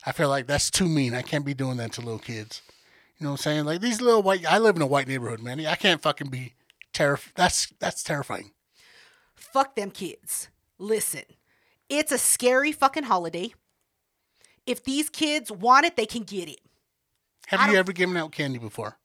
[0.05, 1.13] I feel like that's too mean.
[1.15, 2.61] I can't be doing that to little kids.
[3.17, 3.65] You know what I'm saying?
[3.65, 4.45] Like these little white.
[4.49, 5.65] I live in a white neighborhood, man.
[5.65, 6.53] I can't fucking be
[6.93, 7.31] terrified.
[7.35, 8.51] That's that's terrifying.
[9.35, 10.49] Fuck them kids.
[10.77, 11.23] Listen,
[11.89, 13.53] it's a scary fucking holiday.
[14.69, 16.59] If these kids want it, they can get it.
[17.47, 18.97] Have you ever given out candy before?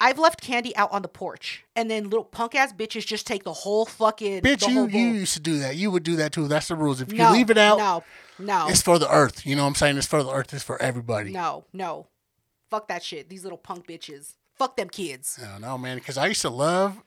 [0.00, 3.42] I've left candy out on the porch, and then little punk ass bitches just take
[3.42, 5.74] the whole fucking Bitch, you you used to do that.
[5.74, 6.46] You would do that too.
[6.46, 7.00] That's the rules.
[7.00, 8.04] If you no, leave it out, No,
[8.38, 9.44] no, It's for the earth.
[9.44, 9.98] You know what I'm saying?
[9.98, 10.54] It's for the earth.
[10.54, 11.32] It's for everybody.
[11.32, 12.06] no, no.
[12.70, 13.28] Fuck that shit.
[13.28, 14.34] These little punk bitches.
[14.54, 15.40] fuck them kids.
[15.42, 17.02] I don't know, man, because I used to love,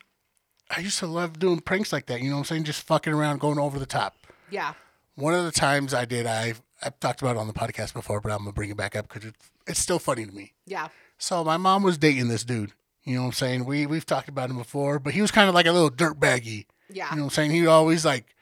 [0.70, 2.22] I used to love doing pranks like that.
[2.22, 2.64] You know what I'm saying?
[2.66, 4.16] Just fucking around, going over the top.
[4.50, 4.74] Yeah.
[5.16, 8.22] One of the times I did, I I've talked about it on the podcast before,
[8.22, 10.54] but I'm gonna bring it back up because it's it's still funny to me.
[10.66, 10.90] Yeah.
[11.18, 12.74] So my mom was dating this dude.
[13.04, 13.66] You know what I'm saying?
[13.66, 16.20] We we've talked about him before, but he was kind of like a little dirt
[16.20, 16.68] baggy.
[16.90, 17.10] Yeah.
[17.12, 17.52] You know what I'm saying?
[17.52, 18.36] He'd always like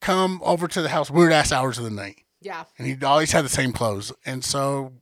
[0.00, 2.24] come over to the house weird ass hours of the night.
[2.40, 2.64] Yeah.
[2.78, 4.12] And he'd always had the same clothes.
[4.26, 4.92] And so,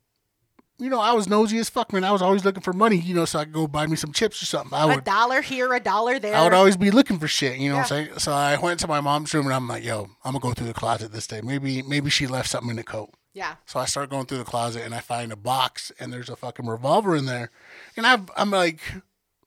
[0.79, 2.03] you know, I was nosy as fuck, man.
[2.05, 4.13] I was always looking for money, you know, so I could go buy me some
[4.13, 4.73] chips or something.
[4.77, 6.35] I A would dollar here, a dollar there.
[6.35, 8.19] I would always be looking for shit, you know what I'm saying?
[8.19, 10.67] So I went to my mom's room and I'm like, yo, I'm gonna go through
[10.67, 11.41] the closet this day.
[11.43, 13.11] Maybe maybe she left something in the coat.
[13.35, 13.55] yeah.
[13.67, 16.37] So I start going through the closet and I find a box and there's a
[16.37, 17.51] fucking revolver in there.
[17.97, 18.81] And I've, I'm like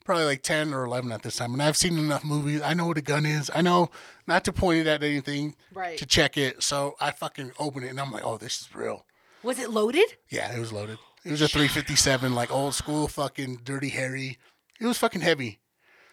[0.05, 1.53] probably like 10 or 11 at this time.
[1.53, 2.61] And I've seen enough movies.
[2.61, 3.49] I know what a gun is.
[3.55, 3.89] I know
[4.27, 5.97] not to point it at anything Right.
[5.97, 6.61] to check it.
[6.63, 9.05] So I fucking open it and I'm like, oh, this is real.
[9.43, 10.05] Was it loaded?
[10.29, 10.99] Yeah, it was loaded.
[11.25, 14.37] It was a 357, like old school fucking dirty Harry.
[14.79, 15.59] It was fucking heavy.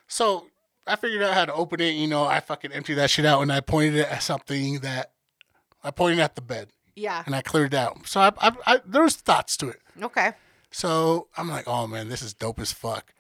[0.09, 0.47] So
[0.87, 1.91] I figured out how to open it.
[1.95, 5.13] You know, I fucking emptied that shit out and I pointed it at something that
[5.85, 7.23] I pointed at the bed Yeah.
[7.27, 8.07] and I cleared it out.
[8.07, 9.81] So I, I, I there was thoughts to it.
[10.03, 10.33] Okay.
[10.71, 13.13] So I'm like, oh man, this is dope as fuck.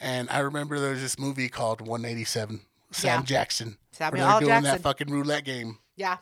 [0.00, 2.60] And I remember there was this movie called 187,
[2.92, 3.22] Sam Yeah.
[3.24, 3.76] Jackson.
[3.90, 4.70] Samuel where they're doing Jackson.
[4.70, 5.78] that fucking roulette game.
[5.96, 6.18] Yeah.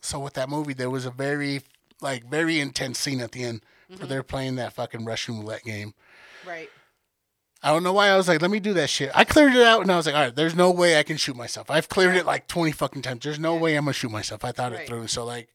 [0.00, 1.62] So with that movie, there was a very,
[2.00, 3.98] like, very intense scene at the end Mm-hmm.
[4.00, 5.92] where they're playing that fucking Russian roulette game.
[6.48, 6.70] Right.
[7.62, 9.10] I don't know why I was like, let me do that shit.
[9.14, 11.18] I cleared it out and I was like, all right, there's no way I can
[11.18, 11.70] shoot myself.
[11.70, 13.22] I've cleared it like 20 fucking times.
[13.24, 14.42] There's no way I'm gonna shoot myself.
[14.42, 14.80] I thought Right.
[14.82, 15.08] it through.
[15.08, 15.50] So like,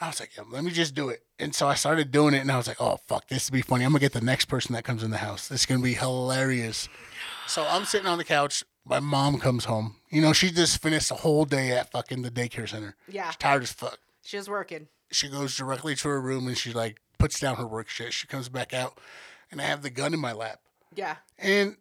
[0.00, 1.22] I was like, yeah, let me just do it.
[1.38, 3.62] And so I started doing it and I was like, oh fuck, this will be
[3.62, 3.84] funny.
[3.84, 5.46] I'm gonna get the next person that comes in the house.
[5.46, 6.88] This is gonna be hilarious.
[7.46, 8.64] So I'm sitting on the couch.
[8.84, 9.96] My mom comes home.
[10.10, 12.96] You know, she just finished the whole day at fucking the daycare center.
[13.08, 13.28] Yeah.
[13.30, 14.88] She's tired as fuck She was working.
[15.10, 18.12] She goes directly to her room and she like puts down her work shit.
[18.12, 18.98] She comes back out
[19.50, 20.60] and I have the gun in my lap.
[20.94, 21.16] Yeah.
[21.38, 21.76] And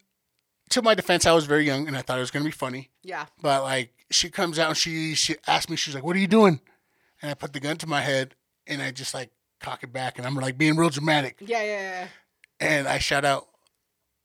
[0.70, 2.90] to my defense, I was very young and I thought it was gonna be funny.
[3.04, 3.26] Yeah.
[3.42, 6.28] But like she comes out and she she asked me, she's like, What are you
[6.28, 6.60] doing?
[7.22, 8.36] And I put the gun to my head
[8.68, 11.38] and I just like cock it back and I'm like being real dramatic.
[11.40, 11.64] Yeah.
[11.64, 11.82] Yeah.
[11.82, 12.08] Yeah.
[12.60, 13.48] And I shout out,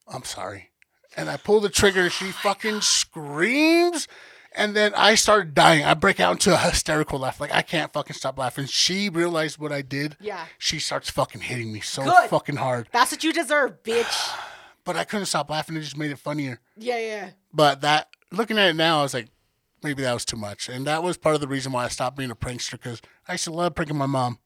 [0.07, 0.71] I'm sorry.
[1.17, 4.07] And I pull the trigger she fucking screams.
[4.53, 5.85] And then I start dying.
[5.85, 7.41] I break out into a hysterical laugh.
[7.41, 8.67] Like I can't fucking stop laughing.
[8.67, 10.17] She realized what I did.
[10.21, 10.47] Yeah.
[10.59, 12.31] She starts fucking hitting me so Good.
[12.31, 12.89] fucking hard.
[12.93, 14.31] That's what you deserve, bitch.
[14.83, 15.77] But I couldn't stop laughing.
[15.77, 16.59] It just made it funnier.
[16.75, 16.99] Yeah.
[16.99, 17.31] Yeah.
[17.53, 19.29] But that, looking at it now, I was like,
[19.83, 20.71] maybe that was too much.
[20.71, 23.33] And that was part of the reason why I stopped being a prankster because I
[23.33, 24.39] used to love pranking my mom.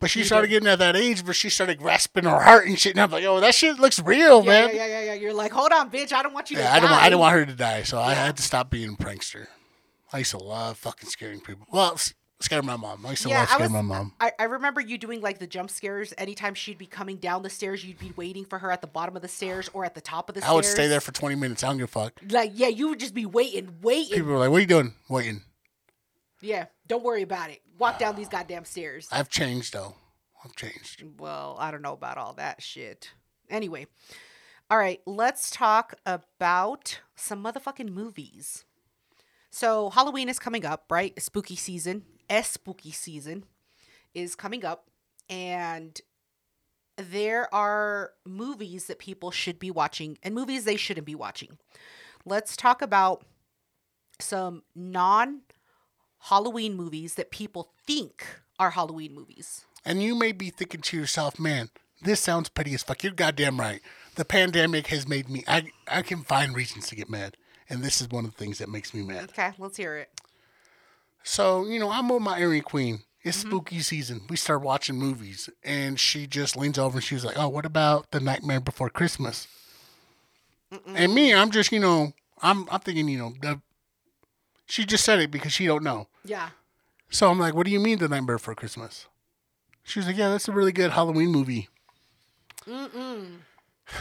[0.00, 2.92] But she started getting at that age where she started grasping her heart and shit.
[2.94, 4.68] And I'm like, yo, that shit looks real, Yeah, man.
[4.70, 5.14] yeah, yeah, yeah, yeah.
[5.14, 6.12] You're like, hold on, bitch.
[6.12, 7.52] I don't want you to Yeah, I didn't, want, I die." didn't want her to
[7.54, 9.46] die, so I had to stop being a prankster.
[10.12, 11.66] I used to love fucking scaring people.
[11.70, 13.04] Well, s- scaring my mom.
[13.04, 13.82] I used to Yeah, love I scaring was.
[13.82, 14.14] my mom.
[14.18, 16.14] I, I remember you doing like the jump scares.
[16.16, 19.14] Anytime she'd be coming down the stairs, you'd be waiting for her at the bottom
[19.16, 20.50] of the stairs or at the top of the stairs.
[20.50, 21.62] I would stay there for 20 minutes.
[21.62, 22.14] I don't give a fuck.
[22.30, 24.14] Like, yeah, you would just be waiting, waiting.
[24.14, 24.94] People were like, what are you doing?
[25.10, 25.42] Waiting.
[26.42, 27.62] Yeah, don't worry about it.
[27.78, 29.06] Walk down these goddamn stairs.
[29.12, 29.94] I've changed, though.
[30.44, 31.04] I've changed.
[31.20, 33.12] Well, I don't know about all that shit.
[33.48, 33.86] Anyway,
[34.68, 38.64] all right, let's talk about some motherfucking movies.
[39.50, 41.20] So Halloween is coming up, right?
[41.22, 43.44] Spooky season, S spooky season
[44.12, 44.90] is coming up,
[45.28, 46.00] and
[46.96, 51.56] there are movies that people should be watching and movies they shouldn't be watching.
[52.24, 53.24] Let's talk about
[54.18, 55.42] some non
[56.24, 58.26] Halloween movies that people think
[58.58, 59.64] are Halloween movies.
[59.84, 61.70] And you may be thinking to yourself, man,
[62.02, 63.02] this sounds petty as fuck.
[63.02, 63.80] You're goddamn right.
[64.16, 67.36] The pandemic has made me, I, I can find reasons to get mad.
[67.68, 69.30] And this is one of the things that makes me mad.
[69.30, 70.10] Okay, let's hear it.
[71.22, 73.00] So, you know, I'm with my Erie Queen.
[73.22, 73.48] It's Mm-hmm.
[73.50, 74.22] spooky season.
[74.30, 75.48] We start watching movies.
[75.62, 79.46] And she just leans over and she's like, oh, what about The Nightmare Before Christmas?
[80.94, 83.60] And me, I'm just, you know, I'm, I'm thinking, you know, the,
[84.66, 86.06] she just said it because she don't know.
[86.24, 86.50] Yeah.
[87.10, 89.06] So I'm like, what do you mean The Nightmare Before Christmas?
[89.82, 91.68] She was like, yeah, that's a really good Halloween movie.
[92.66, 93.38] Mm.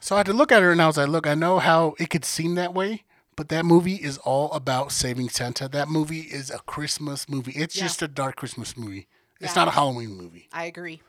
[0.00, 1.94] So I had to look at her and I was like, look, I know how
[1.96, 3.04] it could seem that way,
[3.36, 5.68] but that movie is all about saving Santa.
[5.68, 7.52] That movie is a Christmas movie.
[7.52, 7.84] It's Yeah.
[7.84, 9.06] just a dark Christmas movie.
[9.40, 10.48] It's not a Halloween movie.
[10.52, 11.02] I agree.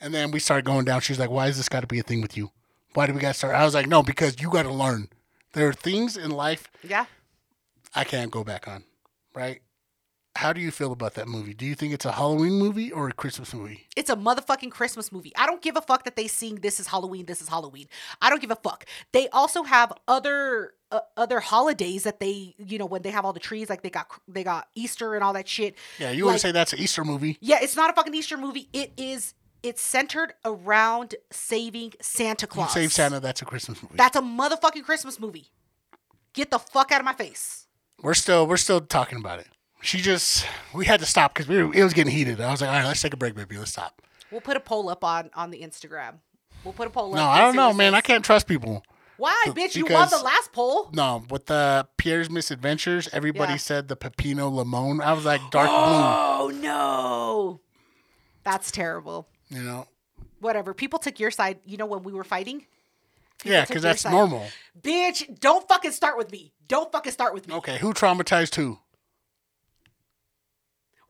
[0.00, 1.00] And then we started going down.
[1.02, 2.50] She's like, why is this got to be a thing with you?
[2.94, 3.54] Why do we got to start?
[3.54, 5.08] I was like, no, because you got to learn.
[5.52, 7.06] There are things in life Yeah.
[7.94, 8.84] I can't go back on,
[9.34, 9.60] right?
[10.34, 11.52] How do you feel about that movie?
[11.52, 13.86] Do you think it's a Halloween movie or a Christmas movie?
[13.96, 15.30] It's a motherfucking Christmas movie.
[15.36, 17.86] I don't give a fuck that they sing this is Halloween, this is Halloween.
[18.22, 18.86] I don't give a fuck.
[19.12, 23.34] They also have other uh, other holidays that they, you know, when they have all
[23.34, 25.74] the trees like they got they got Easter and all that shit.
[25.98, 27.36] Yeah, you want to say that's an Easter movie?
[27.42, 28.70] Yeah, it's not a fucking Easter movie.
[28.72, 32.72] It is It's centered around saving Santa You Claus.
[32.72, 33.20] Save Santa.
[33.20, 33.96] That's a Christmas movie.
[33.96, 35.50] That's a motherfucking Christmas movie.
[36.32, 37.68] Get the fuck out of my face.
[38.02, 39.48] We're still we're still talking about it.
[39.80, 42.40] She just we had to stop because we were, it was getting heated.
[42.40, 43.56] I was like, all right, let's take a break, baby.
[43.58, 44.00] Let's stop.
[44.30, 46.14] We'll put a poll up on on the Instagram.
[46.64, 47.16] We'll put a poll up.
[47.16, 47.94] No, I don't know, man.
[47.94, 48.84] I can't trust people.
[49.16, 49.76] Why, bitch?
[49.76, 50.88] You won the last poll.
[50.92, 53.58] No, with the Pierre's Misadventures, everybody Yeah.
[53.58, 55.00] said the Pepino Limon.
[55.00, 55.76] I was like dark blue.
[55.76, 57.60] Oh no,
[58.44, 59.28] that's terrible.
[59.50, 59.58] blue.
[59.60, 59.86] You know,
[60.40, 60.74] Whatever.
[60.74, 61.58] People took your side.
[61.64, 62.66] You know when we were fighting.
[63.42, 64.12] People yeah, because that's side.
[64.12, 64.46] normal.
[64.80, 66.52] Bitch, don't fucking start with me.
[66.68, 67.54] Don't fucking start with me.
[67.54, 68.78] Okay, who traumatized who?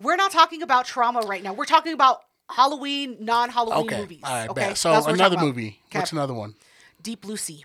[0.00, 1.52] We're not talking about trauma right now.
[1.52, 4.20] We're talking about Halloween, non-Halloween Okay, movies.
[4.24, 4.78] all right, okay, bet.
[4.78, 5.80] So That's what we're another movie.
[5.88, 5.98] Okay.
[6.00, 6.54] What's another one?
[7.02, 7.64] Deep Blue Sea.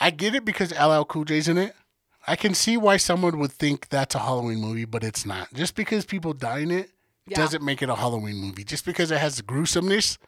[0.00, 1.74] I get it because LL Cool J's in it.
[2.26, 5.52] I can see why someone would think that's a Halloween movie, but it's not.
[5.52, 6.90] Just because people die in it
[7.26, 7.36] Yeah.
[7.36, 8.64] doesn't make it a Halloween movie.
[8.64, 10.18] Just because it has the gruesomeness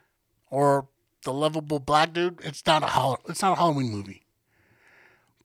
[0.51, 0.89] or
[1.27, 4.23] the lovable black dude, it's not a hol- it's not a Halloween movie.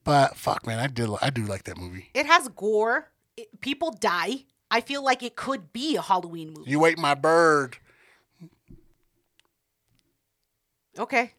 [0.06, 2.10] But fuck, man, I did I do like that movie.
[2.13, 3.10] It has gore.
[3.36, 4.46] It, people die.
[4.72, 6.72] I feel like it could be a Halloween movie.
[6.72, 7.78] You ate my bird.
[10.98, 11.34] Okay.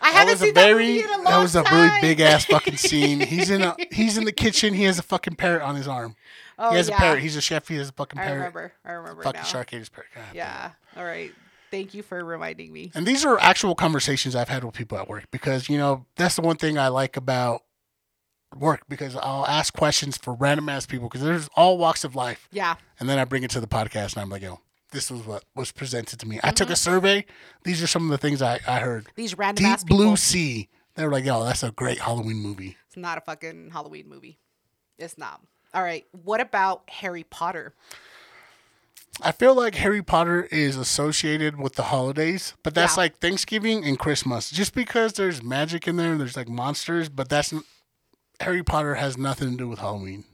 [0.00, 2.00] I That haven't seen that very movie in a long that was a really time.
[2.00, 3.20] big ass fucking scene.
[3.20, 4.74] He's in a he's in the kitchen.
[4.74, 6.16] He has a fucking parrot on his arm.
[6.58, 6.96] Oh, he has yeah.
[6.96, 7.20] a parrot.
[7.22, 7.66] He's a chef.
[7.68, 8.36] He has a fucking I parrot.
[8.38, 8.72] remember.
[8.84, 9.44] I remember Fucking now.
[9.46, 10.10] shark ate his parrot.
[10.14, 10.24] God.
[10.34, 10.70] Yeah.
[10.96, 11.32] All right.
[11.70, 12.90] Thank you for reminding me.
[12.94, 16.36] And these are actual conversations I've had with people at work because, you know, that's
[16.36, 17.62] the one thing I like about
[18.58, 22.48] work because I'll ask questions for random ass people because there's all walks of life.
[22.50, 22.74] Yeah.
[22.98, 25.44] And then I bring it to the podcast and I'm like, yo, this was what
[25.54, 26.38] was presented to me.
[26.42, 26.54] I Mm-hmm.
[26.54, 27.24] took a survey.
[27.64, 29.06] These are some of the things I, I heard.
[29.14, 29.96] These random Deep ass people.
[29.98, 30.68] Blue Sea.
[30.96, 32.76] They were like, yo, that's a great Halloween movie.
[32.88, 34.38] It's not a fucking Halloween movie.
[34.98, 35.40] It's not.
[35.72, 36.04] All right.
[36.24, 37.74] What about Harry Potter?
[39.22, 43.02] I feel like Harry Potter is associated with the holidays, but that's Yeah.
[43.02, 44.50] like Thanksgiving and Christmas.
[44.50, 47.52] Just because there's magic in there, and there's like monsters, but that's
[48.40, 50.24] Harry Potter has nothing to do with Halloween.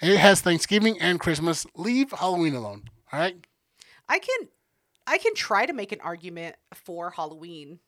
[0.00, 1.66] It has Thanksgiving and Christmas.
[1.76, 2.90] Leave Halloween alone.
[3.12, 3.36] All right.
[4.08, 4.48] I can
[5.06, 7.78] I can try to make an argument for Halloween.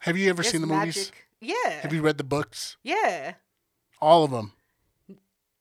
[0.00, 1.12] Have you ever It's seen the movies?
[1.40, 1.54] Yeah.
[1.82, 2.76] Have you read the books?
[2.82, 3.34] yeah.
[4.00, 4.52] All of them.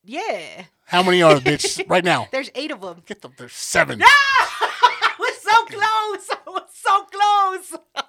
[0.03, 0.65] Yeah.
[0.85, 1.83] How many are there, bitch?
[1.89, 2.27] Right now.
[2.31, 3.01] There's eight of them.
[3.05, 3.33] Get them.
[3.37, 3.99] There's seven.
[3.99, 4.05] No!
[4.07, 6.37] I was so close.
[6.45, 8.05] I was so close.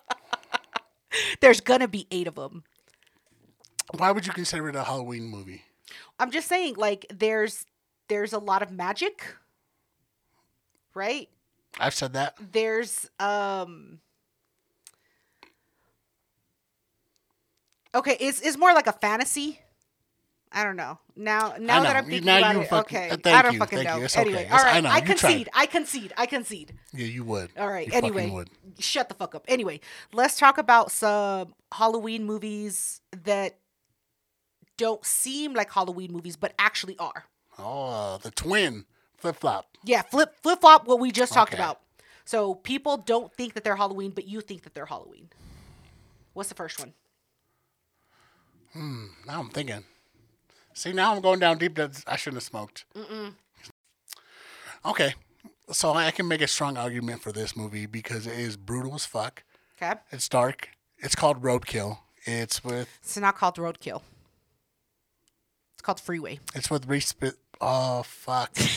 [1.41, 2.65] There's gonna be eight of them.
[3.97, 5.63] Why would you consider it a Halloween movie?
[6.19, 7.65] I'm just saying, like, there's
[8.09, 9.25] there's a lot of magic,
[10.95, 11.29] right?
[11.79, 12.37] I've said that.
[12.53, 14.01] There's um.
[17.95, 19.61] Okay, it's it's more like a fantasy.
[20.53, 20.99] I don't know.
[21.17, 21.99] Now now that know.
[21.99, 23.33] I'm You- thinking now about it, fucking- okay.
[23.33, 24.07] I don't you, fucking know.
[24.17, 24.49] anyway, okay.
[24.49, 24.77] all right.
[24.77, 24.89] I know.
[24.91, 25.49] I concede.
[25.53, 26.13] I concede.
[26.17, 26.73] I concede.
[26.93, 27.51] Yeah, you would.
[27.59, 27.87] All right.
[27.87, 28.45] You anyway,
[28.79, 29.45] shut the fuck up.
[29.49, 29.81] Anyway,
[30.13, 33.59] let's talk about some Halloween movies that
[34.77, 37.25] don't seem like Halloween movies, but actually are.
[37.59, 38.85] Oh, the twin
[39.19, 39.67] flip flop.
[39.85, 40.87] Yeah, flip flip flop.
[40.87, 41.63] What we just talked Okay.
[41.63, 41.81] about.
[42.25, 45.29] So people don't think that they're Halloween, but you think that they're Halloween.
[46.35, 46.93] What's the first one?
[48.73, 49.07] Hmm.
[49.27, 49.85] Now I'm thinking.
[50.77, 51.75] See, now I'm going down deep.
[51.77, 52.85] That I shouldn't have smoked.
[54.85, 55.15] Okay,
[55.73, 59.07] so I can make a strong argument for this movie because it is brutal as
[59.07, 59.43] fuck.
[59.83, 60.69] Okay, It's dark.
[60.99, 61.99] It's called Roadkill.
[62.25, 64.03] It's with it's not called Roadkill.
[65.75, 66.41] It's called Freeway.
[66.55, 67.15] it's with Reese.
[67.61, 68.57] Oh fuck!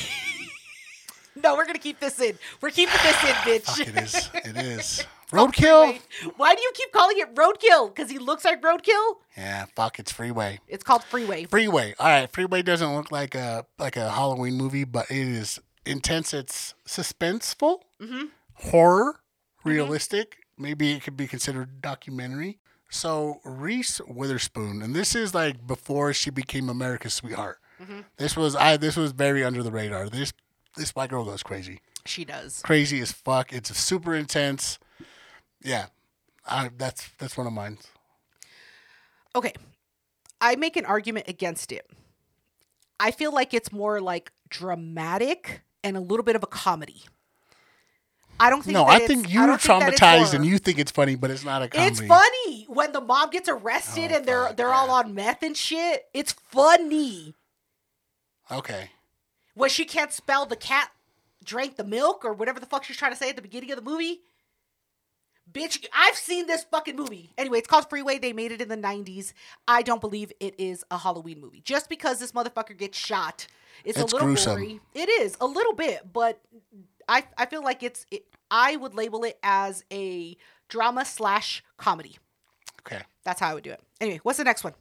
[1.41, 2.37] No, we're gonna keep this in.
[2.59, 3.61] We're keeping this in, bitch.
[3.63, 4.29] fuck it is.
[4.43, 5.99] It is Oh, Roadkill.
[5.99, 6.33] Freeway.
[6.37, 7.93] Why do you keep calling it Roadkill?
[7.93, 9.15] Because he looks like Roadkill.
[9.37, 9.99] Yeah, fuck.
[9.99, 10.59] It's Freeway.
[10.67, 11.45] It's called Freeway.
[11.45, 11.93] Freeway.
[11.99, 16.33] All right, Freeway doesn't look like a like a Halloween movie, but it is intense.
[16.33, 18.25] It's suspenseful, mm-hmm.
[18.55, 19.19] horror,
[19.59, 19.69] mm-hmm.
[19.69, 20.37] realistic.
[20.57, 22.59] Maybe it could be considered documentary.
[22.89, 27.59] So Reese Witherspoon, and this is like before she became America's sweetheart.
[27.81, 27.99] Mm-hmm.
[28.17, 28.77] This was I.
[28.77, 30.09] This was very under the radar.
[30.09, 30.33] This
[30.75, 32.61] this white girl goes crazy, She does.
[32.63, 33.53] crazy as fuck.
[33.53, 34.79] It's super intense.
[35.63, 35.87] Yeah,
[36.47, 37.77] I, that's that's one of mine.
[39.35, 39.53] Okay.
[40.41, 41.85] I make an argument against it.
[42.99, 47.03] I feel like it's more like dramatic and a little bit of a comedy.
[48.41, 50.79] I don't think No, that I it's- think you're don't think traumatized and you think
[50.79, 51.91] it's funny, but it's not a comedy.
[51.91, 55.57] It's funny when the mom gets arrested Oh, and they're they're all on meth and
[55.57, 56.05] shit.
[56.13, 57.35] It's funny.
[58.49, 58.91] Okay.
[59.55, 60.89] When she can't spell the cat
[61.43, 63.75] drank the milk or whatever the fuck she's trying to say at the beginning of
[63.77, 64.21] the movie.
[65.51, 67.31] Bitch, I've seen this fucking movie.
[67.37, 68.19] Anyway, it's called Freeway.
[68.19, 69.33] They made it in the 90s.
[69.67, 71.61] I don't believe it is a Halloween movie.
[71.63, 73.47] Just because this motherfucker gets shot,
[73.83, 74.55] it's, It's a little gruesome.
[74.55, 74.79] gory.
[74.93, 76.39] It is, a little bit, but
[77.07, 80.35] I I feel like it's it, I would label it as a
[80.67, 82.17] drama slash comedy.
[82.81, 83.01] Okay.
[83.23, 83.81] That's how I would do it.
[84.01, 84.73] Anyway, what's the next one?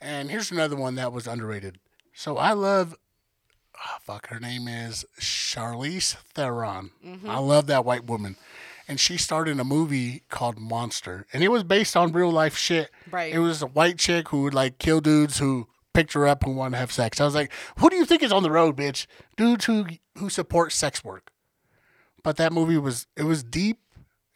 [0.00, 1.78] And here's another one that was underrated.
[2.14, 2.96] So I love,
[3.76, 6.90] oh, fuck, her name is Charlize Theron.
[7.04, 7.28] Mm-hmm.
[7.28, 8.36] I love that white woman.
[8.90, 11.24] And she starred in a movie called Monster.
[11.32, 12.90] And it was based on real life shit.
[13.08, 13.32] Right.
[13.32, 16.50] It was a white chick who would like kill dudes who picked her up who
[16.50, 17.20] wanted to have sex.
[17.20, 19.06] I was like, who do you think is on the road, bitch?
[19.36, 19.86] Dudes who
[20.18, 21.30] who support sex work.
[22.24, 23.78] But that movie was it was deep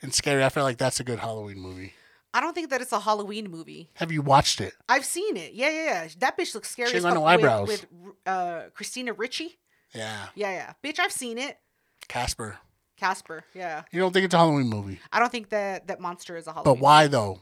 [0.00, 0.44] and scary.
[0.44, 1.94] I feel like that's a good Halloween movie.
[2.32, 3.90] I don't think that it's a Halloween movie.
[3.94, 4.74] Have you watched it?
[4.88, 5.52] I've seen it.
[5.52, 6.08] Yeah, yeah, yeah.
[6.20, 7.66] That bitch looks scary She as ain't got no eyebrows.
[7.66, 9.58] with, with uh, Christina Ricci.
[9.92, 10.26] Yeah.
[10.36, 10.72] Yeah, yeah.
[10.84, 11.58] Bitch, I've seen it.
[12.06, 12.58] Casper.
[13.04, 13.44] Casper.
[13.54, 13.82] Yeah.
[13.92, 14.98] You don't think it's a Halloween movie?
[15.12, 16.74] I don't think that that monster is a Halloween.
[16.74, 17.40] But why though?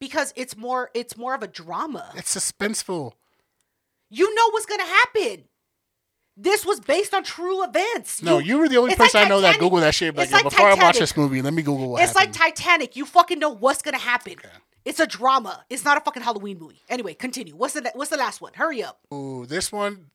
[0.00, 2.10] Because it's more it's more of a drama.
[2.16, 3.12] It's suspenseful.
[4.08, 5.44] You know what's gonna happen.
[6.34, 8.22] This was based on true events.
[8.22, 10.16] No, you were the only it's like person I know that Google that shit.
[10.16, 12.32] Like, like before I watch this movie, let me Google what It's like.
[12.32, 12.96] Titanic.
[12.96, 14.36] You fucking know what's gonna happen.
[14.86, 15.62] It's a drama.
[15.68, 16.80] It's not a fucking Halloween movie.
[16.88, 17.54] Anyway, continue.
[17.54, 18.54] What's the what's the last one?
[18.54, 18.98] Hurry up.
[19.12, 20.06] Ooh, this one,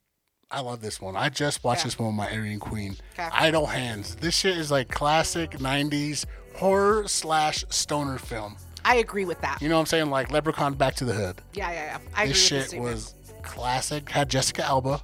[0.49, 1.15] I love this one.
[1.17, 1.85] I just watched Yeah.
[1.85, 2.95] this one with my Aryan Queen.
[3.13, 3.27] Okay.
[3.33, 4.15] Idle Hands.
[4.15, 6.25] This shit is like classic '90s
[6.55, 8.55] horror slash stoner film.
[8.85, 9.61] I agree with that.
[9.61, 10.09] You know what I'm saying?
[10.09, 11.41] Like Leprechaun Back to the Hood.
[11.53, 11.97] Yeah, yeah, yeah.
[12.15, 12.93] I agree This shit statement.
[12.93, 14.09] was classic.
[14.09, 15.01] Had Jessica Alba,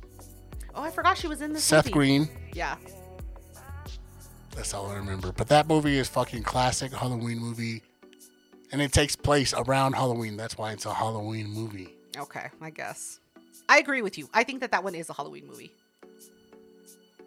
[0.76, 1.94] Oh, I forgot she was in this Seth movie.
[1.94, 2.30] Green.
[2.54, 2.78] Yeah.
[4.56, 5.32] That's all I remember.
[5.32, 7.82] But that movie is fucking classic Halloween movie.
[8.72, 10.36] And it takes place around Halloween.
[10.38, 11.96] That's why it's a Halloween movie.
[12.18, 13.20] Okay, I guess.
[13.74, 14.30] I agree with you.
[14.36, 15.72] I think that that one is a Halloween movie.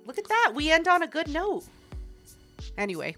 [0.05, 0.53] Look at that.
[0.55, 1.65] We end on a good note.
[2.79, 3.17] Anyway.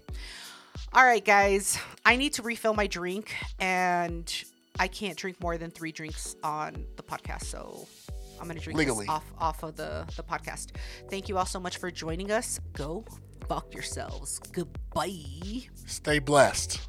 [0.93, 1.77] All right, guys.
[2.03, 4.33] I need to refill my drink and
[4.79, 7.87] I can't drink more than 3 drinks on the podcast, so
[8.39, 9.05] I'm going to drink Legally.
[9.07, 10.71] off off of the the podcast.
[11.11, 12.59] Thank you all so much for joining us.
[12.73, 13.05] Go
[13.47, 14.39] fuck yourselves.
[14.51, 15.67] Goodbye.
[15.85, 16.79] Stay blessed.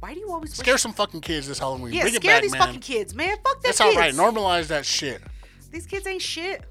[0.00, 1.94] Why do you always Scare some fucking kids this Halloween.
[1.94, 2.60] Yeah, Bring scare back, these man.
[2.60, 3.36] fucking kids, man.
[3.36, 3.96] Fuck that That's kids.
[3.96, 4.12] all right.
[4.12, 5.22] Normalize that shit.
[5.70, 6.62] These kids ain't shit.